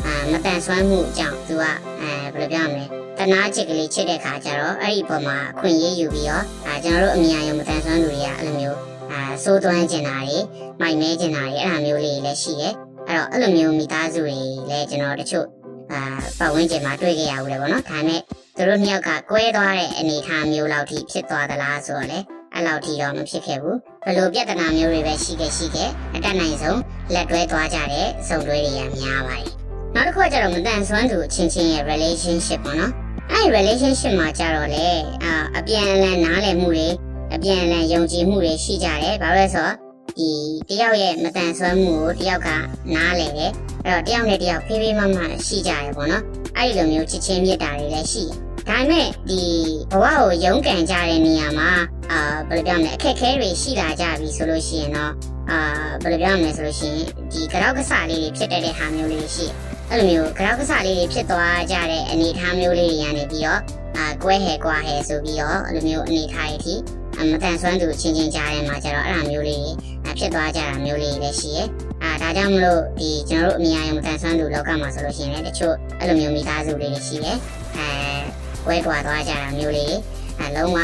[0.06, 1.64] အာမတန်ဆွမ်းမှုကြောင့်သူက
[2.02, 2.86] အဲဘယ်လိုပြောမလဲ
[3.18, 8.78] တနာချစ်ကလေးချစ်တဲ့ခါကျတော့အဲ့ဒီပုံမှာအခွင့်အရေးယူပြီးတော့အာကျွန်တော်တို့အမြင်အယုံမတန်ဆွမ်းသူတွေကအဲ့လိုမျိုး
[9.12, 10.38] အာစိုးသွမ်းကျင်တာတွေ
[10.82, 12.74] မိုက်မဲကျင်တာတွေအဲ့ဒါမျိုးလေးလည်းရှိတယ်
[13.08, 14.34] အဲ့တော့အဲ့လိုမျိုးမိသားစုတွေ
[14.70, 15.48] လည်းကျွန်တော်တချို့
[15.94, 16.04] အာ
[16.40, 18.22] ပတ်ဝန်းကျင်မှာတွေ့ကြရဘူးလေပေါ့နော်ဒါနဲ့
[18.58, 22.20] သူတို့နှစ်ယောက်ကကွဲသွားတဲ့အနေအထားမျိုးလောက်ထိဖြစ်သွားသလားဆိုတော့လေ
[22.54, 26.80] အဲ့လောက်ထိတော့မဖြစ်ခဲ့ဘူးဘလို့ပြဿနာမျိုးတွေပဲရှိခဲ့ရှိခဲ့အတက်နိုင်ဆုံး
[27.14, 29.48] လက်တွဲသွားကြတဲ့စုံတွဲတွေရများပါတယ်
[29.96, 32.94] နောက်တစ်ခုကကျတော့မတန်ဆွမ်းသူချင်းချင်းရဲ့ relationship ပေါ့နော်
[33.32, 34.88] အဲ့ relationship မှာကြတော့လေ
[35.24, 36.88] အာအပြန်အလှန်နားလည်မှုတွေ
[37.34, 39.76] အပြန်အလှန်ယုံကြည်မှုတွေရှိကြတယ်ဘာလို့လဲဆိုတော့
[40.18, 40.30] ဒီ
[40.70, 42.50] တယောက်ရဲ့မတန်ဆွမ်းမှုကိုတယောက်က
[42.96, 43.52] နားလည်တယ်
[43.86, 46.24] အဲ့တော့တယောက်နဲ့တယောက်ဖေးဖေးမမရှိကြရပေါ့နော်
[46.58, 49.42] အဲ့ဒီလိုမျိုးချစ်ချင်းမြတ်တာတွေလည်းရှိတယ်ဒါပေမဲ့ဒီ
[49.92, 51.72] ဘဝကိုရုန်းကန်ကြတဲ့နေရာမှာ
[52.12, 52.20] အာ
[52.50, 55.14] ဘယ်လိုပြောမလဲအခက်အခဲတွေရှိလာကြပြီဆိုလို့ရှိရင်တော့
[55.52, 55.60] အာ
[56.04, 59.46] ဘယ်လိုပြောမလဲဆိုလို့ရှိရင်ဒီကြောက်ကစားလေးတွေဖြစ်တဲ့ဟာမျိုးလေးရှိ
[59.90, 63.62] အဲ့လိုမျိုးကြောက်ကစားလေးတွေဖြစ်သွားကြတဲ့အနေအထားမျိုးလေးတွေရနေပြီးတော့
[63.98, 66.76] အာကွဲဟဲကွာဟဲဆိုပြီးတော့အဲ့လိုမျိုးအနေအထားတွေထိ
[67.20, 69.74] အမတန်ဆွမ်းသူချင်းချင်းကြားထဲမှာကျတော့အဲ့လိုမျိုးလေး
[70.20, 71.93] ဖြစ်သွားကြတာမျိုးလေးလည်းရှိရဲ့အာ
[72.24, 77.38] ဒါကြောင့်မလို့ဒီကျွန်တော်တို့အမြင်အယုံတန်ဆွမ်းသူလောကမှာဆိုလို့ရှိရင်လည်းတချို့အဲ့လိုမျိုးမိသားစုလေးတွေရှိတယ်
[77.78, 77.88] အဲ
[78.68, 79.96] ဝဲကွာသွားကြတာမျိုးလေး
[80.40, 80.78] အလုံးဝ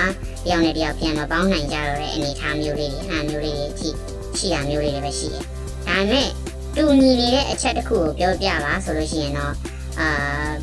[0.45, 3.89] တယောက်နဲ့တယောက်ပြန်မပေါင်းနိုင်ကြတော့တဲ့အနေအထားမျိုးလေးတွေအားမျိုးလေးတွေအထိ
[4.37, 5.43] ရှိတာမျိုးလေးတွေပဲရှိတယ်
[5.87, 6.27] ဒါပေမဲ့
[6.75, 9.53] တူညီနေတဲ့အချက်တစ်ခုကိုပြောပြပါဆိုလို့ရှိရင်တော့
[9.99, 10.07] အာ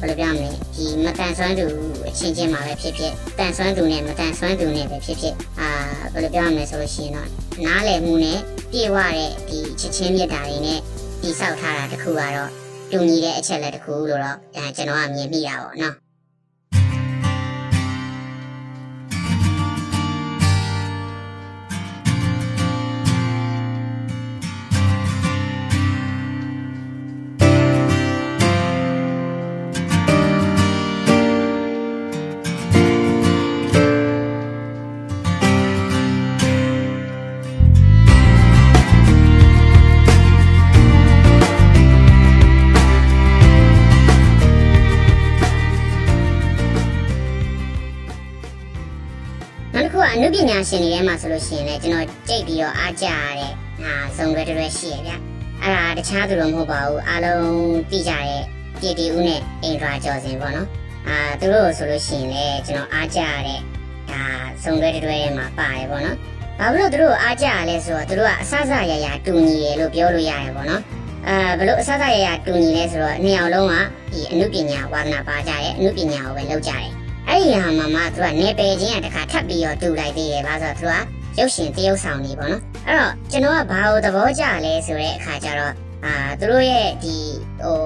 [0.00, 1.66] ဘယ်လိုပြောမလဲဒီမတန်ဆွမ်းသူ
[2.08, 5.68] အချင်းချင်းမှာပဲဖြစ်ဖြစ်တန်ဆွမ်းသူနဲ့မတန်ဆွမ်းသူနဲ့ပဲဖြစ်ဖြစ်အာ
[6.12, 7.28] ဘယ်လိုပြောမလဲဆိုလို့ရှိရင်တော့
[7.64, 8.38] နားလည်မှုနဲ့
[8.76, 10.80] ပြေဝတဲ့ဒီချစ်ချင်းမြတ်တာတွေနဲ့
[11.22, 12.50] တိဆောက်ထားတာတခုကတော့
[12.90, 15.94] တူညီတဲ့အချက်လက်တခုလို့တော့အဲကျွန်တော်ကမြင်မိတာပေါ့နော်
[50.18, 53.52] အနုပညာရှင်တွေထဲမှာဆိုလို့ရှိရင်လည်းကျွန်တော်ကြိတ်ပြီးတော့အားကြရတဲ့
[53.82, 55.12] ဟာစုံရွယ်တွဲရှိရဗျ
[55.62, 57.46] အဲ့ဒါတခြားသူတော့မဟုတ်ပါဘူးအားလုံး
[57.90, 58.42] သိကြတဲ့
[58.80, 60.68] ပြည်တီဦးနဲ့အင်ဒရာကျော်စင်ပေါ့နော်
[61.08, 63.60] အာသူတို့ဆိုလို့ရှိရင်လည်းကျွန်တော်အားကြရတဲ့
[64.10, 64.22] ဒါ
[64.62, 66.16] စုံရွယ်တွဲထဲမှာပါတယ်ပေါ့နော်
[66.58, 70.82] ဘာလို့သူတို့အားကြရလဲဆိုတော့သူတို့ကအဆအဆရရတူညီတယ်လို့ပြောလို့ရတယ်ပေါ့နော်
[71.28, 73.74] အာဘလို့အဆအဆရရတူညီလဲဆိုတော့နှစ်ယောက်လုံးက
[74.12, 80.86] ဒီအနုပညာဝါသနာပါကြတယ်အနုပညာကိုပဲလုပ်ကြတယ် အဲ့ဒီဟာမှာမှသူကနေပယ်ချင်းကတခါထပ်ပြီးတော့တူလိုက်သေးတယ်ဘာဆိုတော့သူ
[81.36, 85.72] ကရုပ်ရှင်တရုပ်ဆောင်နေပေါ့နော်အဲ့တော့ကျွန်တော်ကဘာလို့သဘောကျလဲဆိုတဲ့အခါကျတော့
[86.04, 87.16] အာသူတို့ရဲ့ဒီ
[87.62, 87.78] ဟို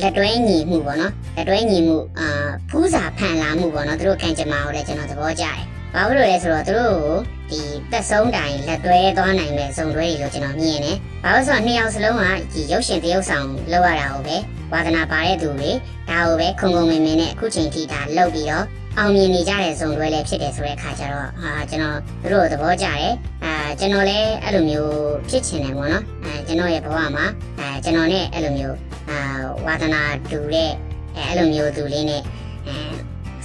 [0.00, 2.28] လက်တွဲညီမှုပေါ့နော်လက်တွဲညီမှုအာ
[2.70, 7.20] ဖူးစာဖန်လာမှုပေါ့နော်သူတို့ကံကြမ္မာကိုလည်းကျွန်တော်သဘောကျတယ် ဘာလို့လဲဆိုတော့သူတို့ကို
[7.50, 7.60] ဒီ
[7.92, 14.36] သက်ဆုံးတိုင်လက်တွဲသွားနိုင်မဲ့ဇုံတွဲတွေလို့ကျွန်တော်မြင်တယ်။ဘာလို့ဆိုတော့နှစ်ယောက်စလုံးကဒီရုပ်ရှင်တရုပ်ဆောင်လောက်ရတာကိုပဲ
[14.72, 15.70] ဝါသနာပါတဲ့သူတွေ
[16.08, 18.64] ဒါကိုပဲခုံခုံမင်းမင်းနဲ့အခုချိန်ထိဒါလုပ်ပြီးတော့
[18.98, 21.98] အောင်မြင်နေကြတဲ့ဇုံတွဲလည်းဖြစ်တယ်ဆိုတဲ့အခါကျတော့ဟာကျွန်တော်
[22.32, 23.12] တို့သဘောကျတယ်
[23.44, 24.94] အာကျွန်တော်လည်းအဲ့လိုမျိုး
[25.28, 27.26] ဖြစ်ချင်တယ်ပေါ့နော်အဲကျွန်တော်ရဲ့ဘဝမှာ
[27.58, 28.76] အဲကျွန်တော်နဲ့အဲ့လိုမျိုး
[29.10, 29.18] အာ
[29.66, 30.70] ဝါသနာတူတဲ့
[31.16, 32.45] အဲအဲ့လိုမျိုးသူလေးနဲ့အဲ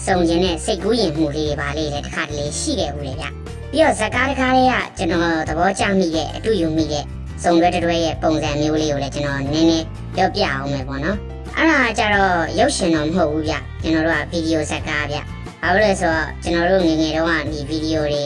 [0.06, 3.26] စုံကျင်တဲ့စိတ်ကူးရင်မှုလေးတွေပါလေးလည်းတစ်ခါတလေရှိခဲ့ဦးလေဗျ
[3.72, 7.06] ပြီးတော့ဇက်ကားတစ်ခါလေးကကျွန်တော်သဘောကျမိတဲ့အတူယူမိတဲ့
[7.44, 9.86] စုံတွဲတွဲရဲ့ပုံစံမျိုးလေးကိုလည်းကျွန်တော်နည်းနည်း
[10.16, 11.18] ပြောပြအောင်မယ်ပေါ့နော်
[11.58, 15.18] အဲ့ဒါကြတော့ရုပ်ရှင်တော့မဟုတ်ဘူးဗျကျွန်တော်တို့ကဗီဒီယိုဇက်ကားဗျ
[15.62, 18.26] ဘာလို့လဲဆိုတော့ကျွန်တော်တို့ငငယ်တုန်းကဒီဗီဒီယိုတွေ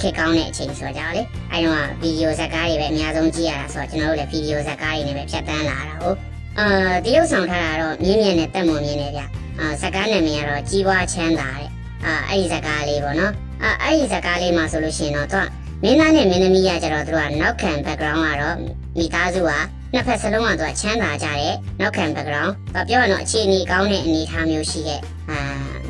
[0.00, 6.16] ခက်ကောင်းတဲ့အချိန်ဆိုကြလေအဲတော့ဗီဒီယိုဇက်ကားတွေပဲအများဆုံးကြည့်ရတာဆိုတော့ကျွန်တော်တို့လည်းဗီဒီယိုဇက်ကားတွေနဲ့ပဲဖြတ်တန်းလာတာဟုတ်
[6.58, 6.66] အာ
[7.04, 9.22] တရုပ်ဆောင်ထားတာတော့မြင်းမြင်းနဲ့တက်မွန်မြင်းနဲ့ဗျ
[9.62, 11.68] အာဇက်ကားနာမည်ကတော့ကြီးပွားချမ်းသာတဲ့
[12.04, 13.32] အာအဲ့ဒီဇက်ကားလေးပေါ့နော်
[13.62, 15.46] အာအဲ့ဒီဇက်ကားလေးမှာဆိုလို့ရှိရင်တော့သူက
[15.82, 18.56] မင်းသားနဲ့မင်းသမီးကကျတော့သူကနောက်ခံ background ကတော့
[18.98, 19.52] မိသားစုက
[19.94, 22.52] နှစ်ဖက်စလုံးကတော့ချမ်းသာကြတဲ့နောက်ခံ background
[22.88, 25.00] ပြောရတော့အခြေအနေကောင်းတဲ့အနေအထားမျိုးရှိတဲ့
[25.30, 25.38] အာ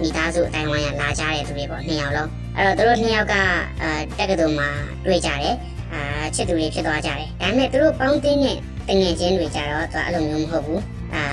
[0.00, 3.34] မိသားစုအတိုင်းဝိုင်းကလာကြတဲ့သူတွေပေါ့နှစ်ယောက်လုံးအဲ့တော့သူတို့နှစ်ယောက်က
[3.82, 4.68] အာတက္ကသိုလ်မှာ
[5.06, 5.56] တွေ့ကြတယ်
[5.92, 6.02] အာ
[6.34, 8.56] ချစ်သူတွေဖြစ်သွားကြတယ်ဒါပေမဲ့သူတို့ပေါင်းတင်းတဲ့
[8.88, 10.80] တငယ်ချင်းတွေကြတော့သူအဲ့လိုမျိုးမဟုတ်ဘူး
[11.14, 11.24] အာ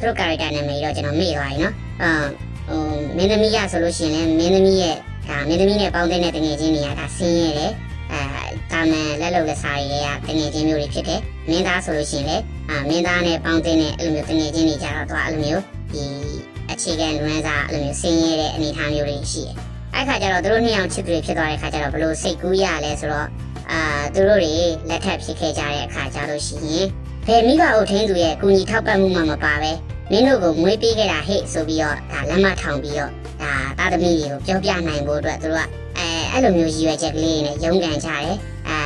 [0.00, 2.10] သူတို့ character နာမည်တော့ကျွန်တော်မေ့သွားပြီနော်အာ
[2.68, 2.80] ဟို
[3.16, 4.96] မင်းသမီးရဆိုလို့ရှိရင်လည်းမင်းသမီးရဲ့
[5.28, 7.72] ဒါမင်းသမီးနဲ့ပေါင်းတဲ့တငယ်ချင်းတွေကဒါဆင်းရဲတယ်
[8.12, 8.22] အဲ
[8.72, 15.62] တာမန်လက်လုံလက်စားတွေကတငယ်ချင်းမျိုးတွေဖြစ်တယ်မင်းသားဆိုလို့ရှိရင်လည်းအာမင်းသားနဲ့ပေါင်းတဲ့အဲ့လိုမျိုးတငယ်ချင်းတွေကြတော့သူအဲ့လိုမျိုး
[15.92, 16.04] ဒီ
[16.70, 19.56] အခြေခံလွမ်းစားအဲ့လိုမျိုးဆင်းရဲတဲ့အနေအထားမျိုးတွေရှိတယ်
[19.94, 23.28] အဲ့ခါကျတော့သူတို့နှစ်ယောက်ချစ်သူတွေဖြစ်သွားတဲ့ခါကျတော့ဘလို့စိတ်ကူးရလဲဆိုတော့
[23.70, 23.80] အာ
[24.14, 24.54] သူတို့တွေ
[24.88, 26.86] လက်ထပ်ဖြစ်ခဲ့ကြတဲ့အခါကျလို့ရှိရင်
[27.26, 29.70] ဘယ်မိဘအုပ်ထင်းသူရဲ့ကုညီထောက်ပံ့မှုမှမပါပဲ
[30.10, 33.10] မင်းတို့ကိုမွေးပေးခဲ့တာဟဲ့ဆိုပြီးတော့ဒါလက်မထောင်ပြီးတော့
[33.42, 35.68] ဒါသားသမီးတွေကိုပြောပြနိုင်ဖို့အတွက်သူတို့က
[35.98, 38.36] အဲအဲ့လိုမျိုးရည်ရွယ်ချက်ကလေးနဲ့ရုန်းကန်ကြတယ်
[38.68, 38.78] အာ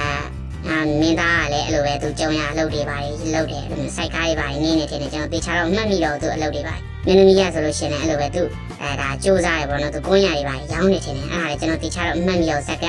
[0.68, 2.96] အာမင်းသားကလည်းအဲ့လိုပဲသူကြုံရအလုပ်တွေပါ
[3.34, 6.74] လုပ်တယ်အဲ့လိုစိုက်ကားတွေပါနေနေတယ်ကျွန်တော်တေချာတော့မှတ်မိတော့သူအလုပ်တွေပါ
[7.06, 8.42] မင်းသမီးရဆိုလို့ရှိရင်အဲ့လိုပဲသူ
[8.82, 12.80] အဲဒါစူးစမ်းရပေါ့နော်သူကွန်းရတွေပါရောင်းနေတယ်အဲ့ဒါလည်းကျွန်တော်တေချာတော့မှတ်မိတော့ဇက်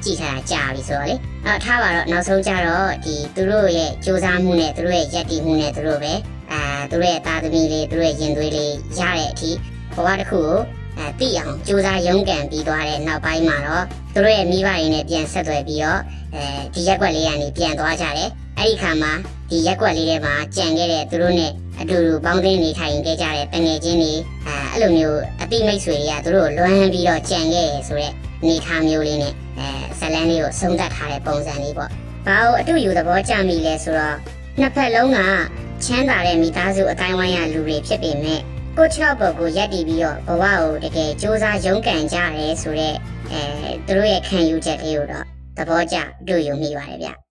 [0.00, 6.12] ကားကြည့်ထားတာကြာပြီဆိုတော့လေအဲ့ထားပါတော့နောက်ဆုံးကြတော့ဒီသူတို့ရဲ့စူးစမ်းမှုနဲ့သူတို့ရဲ့ယက်တီမှုနဲ့သူတို့ပဲ
[6.52, 9.50] အာသူတို့ရဲ့သားသမီးလေးသူတို့ရဲ့ရင်သွေးလေးရတဲ့အထိ
[9.94, 10.58] ဘဝတစ်ခုကို
[10.98, 13.84] အဲသိအောင်စူးစမ်းရုန်းကန်ပြီးသွားတဲ့နောက်ပိုင်းမှာတော့
[14.14, 16.00] သူတို့ရဲ့မိဘတွေနဲ့ပြန်ဆက်သွယ်ပြီးတော့
[16.34, 16.44] အဲ
[16.74, 19.12] ဒီရက်ွက်လေးကနေပြန်သွားကြတယ်အဲ့ဒီခါမှာ
[19.50, 24.12] ဒီရက်ွက်လေးထဲမှာကြံခဲ့တဲ့သူတို့နဲ့အတူတူပေါင်းသင်းနေထိုင်ခဲ့ကြတဲ့တငယ်ချင်းတွေ
[24.46, 31.90] အဲအဲ့လိုမျိုးအတိမိတ်ဆွေတွေကသူတို့လွမ်းပြီးတော့ကြံခဲ့ရဆိုတဲ့အနေထားမျိုးလေးနဲ့ အဲဇလန်းလေးကိုဆုံးသက်ထားတဲ့ပုံစံလေးပေါ့။
[32.26, 34.16] ဘာလို့အတူယူသဘောကျမိလဲဆိုတော့
[34.60, 35.18] နှစ်ဖက်လုံးက
[35.84, 38.40] ချမ်းသာတဲ့မိသားစုအတိုင်းဝိုင်းရလူတွေဖြစ်ပေမဲ့
[38.76, 42.96] ကိုချောက်ပေါ်ကိုရက်တည်ပြီးတော့ဘဝကိုတကယ်စူးစမ်းရုန်းကန်ကြတယ်ဆိုတော့
[43.32, 43.42] အဲ
[43.86, 45.24] သူတို့ရဲ့ခံယူချက်လေးကိုတော့
[45.56, 45.96] သဘောကျ
[46.28, 47.29] တွေ့ယူမိပါတယ်ဗျ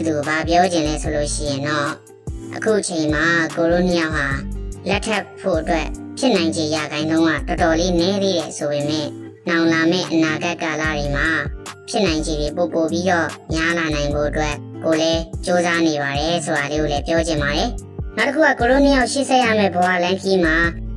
[0.00, 1.90] စ်သူကိုဗာပြောချင်လဲဆိုလို့ရှိရင်တော့
[2.56, 3.24] အခုချိန်မှာ
[3.56, 4.26] ကိုရိုနီယာဟာ
[4.88, 5.86] လက်ထပ်ဖို့အတွက်
[6.18, 9.06] ဖြစ်နိုင်ခြေရခိုင်နှုန်းကတော်တော်လေးနည်းသေးတယ်ဆိုပေမဲ့
[9.48, 11.28] နောင်လာမယ့်အနာဂတ်ကာလတွေမှာ
[11.88, 17.68] ဖြစ်နိုင်ခြေတွေပိုပိုပြီးတော့များလာနိုင်ဖို့အတွက်ကိုလည်းစူးစမ်းနေပါတယ်ဆိုတာလေးကိုလည်းပြောချင်ပါတယ်
[18.16, 20.56] နောက်တစ်ခုကကိုရိုနီယာကိုရှေ့ဆက်ရမယ့်ဘဝလမ်းခီးမှာ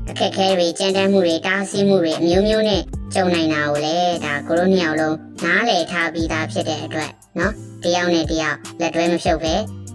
[0.09, 2.81] အခက်အခဲတွေကြမ်းတမ်းမှုတွေတားဆီးမှုတွေအမျိုးမျိုးနဲ့
[3.13, 7.53] ကြုံနိုင်တာကိုလည်းဒါကိုရိုနီယာလုံးနားလည်ထားပြီးသားဖြစ်တဲ့အတွက် နော်
[7.83, 9.53] တယောက်နဲ့တယောက်လက်တွဲမဖြုတ်ပဲ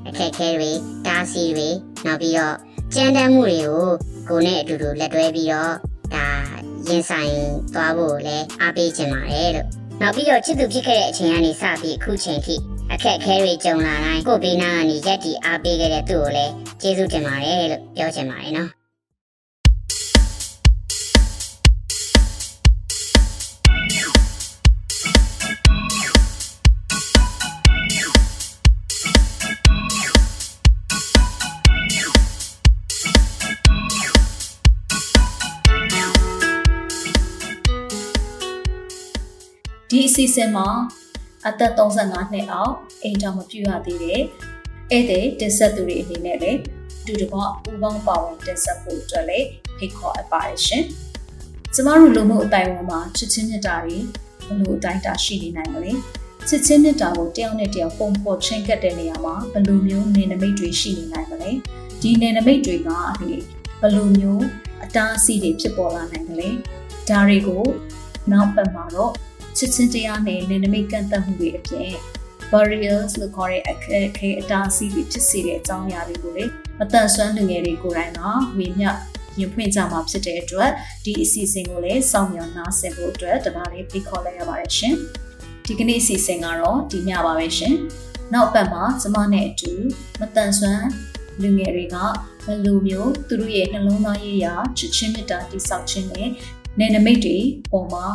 [0.08, 0.70] အခက်အခဲတွေ
[1.06, 1.68] တားဆီးတွေ
[2.06, 2.56] နောက်ပြီးတော့
[2.94, 3.86] ကြမ်းတမ်းမှုတွေကို
[4.28, 5.72] ကိုနဲ့အတူတူလက်တွဲပြီးတော့
[6.14, 6.26] ဒါ
[6.88, 7.32] ရင်ဆိုင်
[7.74, 9.66] သွားဖို့လည်းအားပေးချင်ပါတယ်လို့
[10.00, 12.54] နောက်ပြီးတော့ချစ်သူဖြစ်ခဲ့တဲ့အချိန်ကနေစပြီးအခုချိန်ထိ
[12.92, 18.77] အခက်အခဲတွေကြုံလာတိုင်းကိုဘေးနားကနေရက်တီအားပေးခဲ့တဲ့သူ့ကိုလည်းကျေးဇူးတင်ပါတယ်လို့ပြောချင်ပါတယ်နော်
[40.18, 40.68] စီအစဉ်မှာ
[41.48, 44.20] အသက်35နှစ်အောက်အိမ်တော်မပြူရသေးတဲ့
[44.90, 46.58] ဧည့်သည်တင်ဆက်သူတွေအနေနဲ့လည်း
[47.06, 49.46] တူတကွပူပေါင်းပါဝင်တင်ဆက်ဖို့အတွက်လည်း
[49.76, 50.82] ဖိတ်ခေါ်အပ်ပါတယ်ရှင်။
[51.74, 53.98] ကျမတို့လူမှုအတိုင်းအဝန်မှာချစ်ချင်းမြတ်တာတွေ
[54.46, 55.92] ဘလို့အတိုင်းတာရှိနေနိုင်မလဲ။
[56.48, 61.50] ချစ်ချင်းမြတ်တာကိုတယောက်နဲ့တယောက်ပုံဖော်ချင်းကပ်တဲ့နေရာမှာဘယ်လိုမျိုးနေနမိတ်တွေရှိနေနိုင်မလဲ။
[62.02, 62.90] ဒီနေနမိတ်တွေက
[63.20, 63.30] ဒီ
[63.80, 64.44] ဘယ်လိုမျိုး
[64.84, 66.48] အတားအဆီးတွေဖြစ်ပေါ်လာနိုင်မလဲ။
[67.08, 67.64] ဒါတွေကို
[68.32, 69.12] နောက်ပတ်မှာတော့
[69.58, 71.92] ချစ်ချင်းတရားနဲ့နေနမိတ်ကန့်သတ်မှုတွေအပြင်
[72.52, 76.44] barriers လို့ခေါ်တဲ့အခက်အခဲအတားအဆီးတွေဖြစ်စေတဲ့အကြောင်းအရာတွေကိုလေ
[76.78, 78.20] မတန်ဆွမ်းလူငယ်တွေကိုယ်တိုင်က
[78.58, 78.88] ဝေမျှ
[79.38, 80.70] ရင်ဖွင့်ကြမှာဖြစ်တဲ့အတွက်
[81.04, 84.94] ဒီအစီအစဉ်ကိုလည်းစောင့်မျှော်နားဆင်ဖို့အတွက်တပါးလေးဖိတ်ခေါ်လိုက်ရပါတယ်ရှင်
[85.66, 87.74] ဒီကနေ့အစီအစဉ်ကတော့ဒီညပါပဲရှင်
[88.34, 89.72] နောက်ပတ်မှာကျမနဲ့အတူ
[90.20, 90.86] မတန်ဆွမ်း
[91.42, 91.96] လူငယ်တွေက
[92.44, 96.28] ဘယ်လိုမျိုးသူတို့ရဲ့နှလုံးသားရေးရာချစ်ချင်းမေတ္တာတိဆောက်ခြင်းနဲ့
[96.78, 97.38] နယ်နိမိတ်တွေ
[97.72, 98.06] ပေါ်မှာ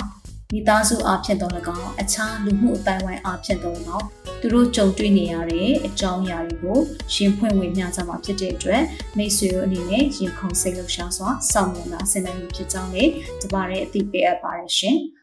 [0.55, 4.07] မိသားစုအားဖြင့်တော့၎င်းအခြားလူမှုအတိုင်းဝိုင်းအားဖြင့်တော့၎င်း
[4.41, 6.77] သူတို့ကြုံတွေ့နေရတဲ့အကြောင်းအရာတွေကို
[7.13, 8.83] ရှင်းဖွင့်ဝေမျှကြမှာဖြစ်တဲ့အတွက်
[9.17, 14.97] မိတ်ဆွေတို့အနေနဲ့ရင်ခုန်စိတ်လှုပ်ရှားစွာစောင့်မျှော်နာဆင်နိုင်မှုဖြစ်ကြောင်းလည်းတပါးတဲ့အသိပေးအပ်ပါတယ်ရှင်။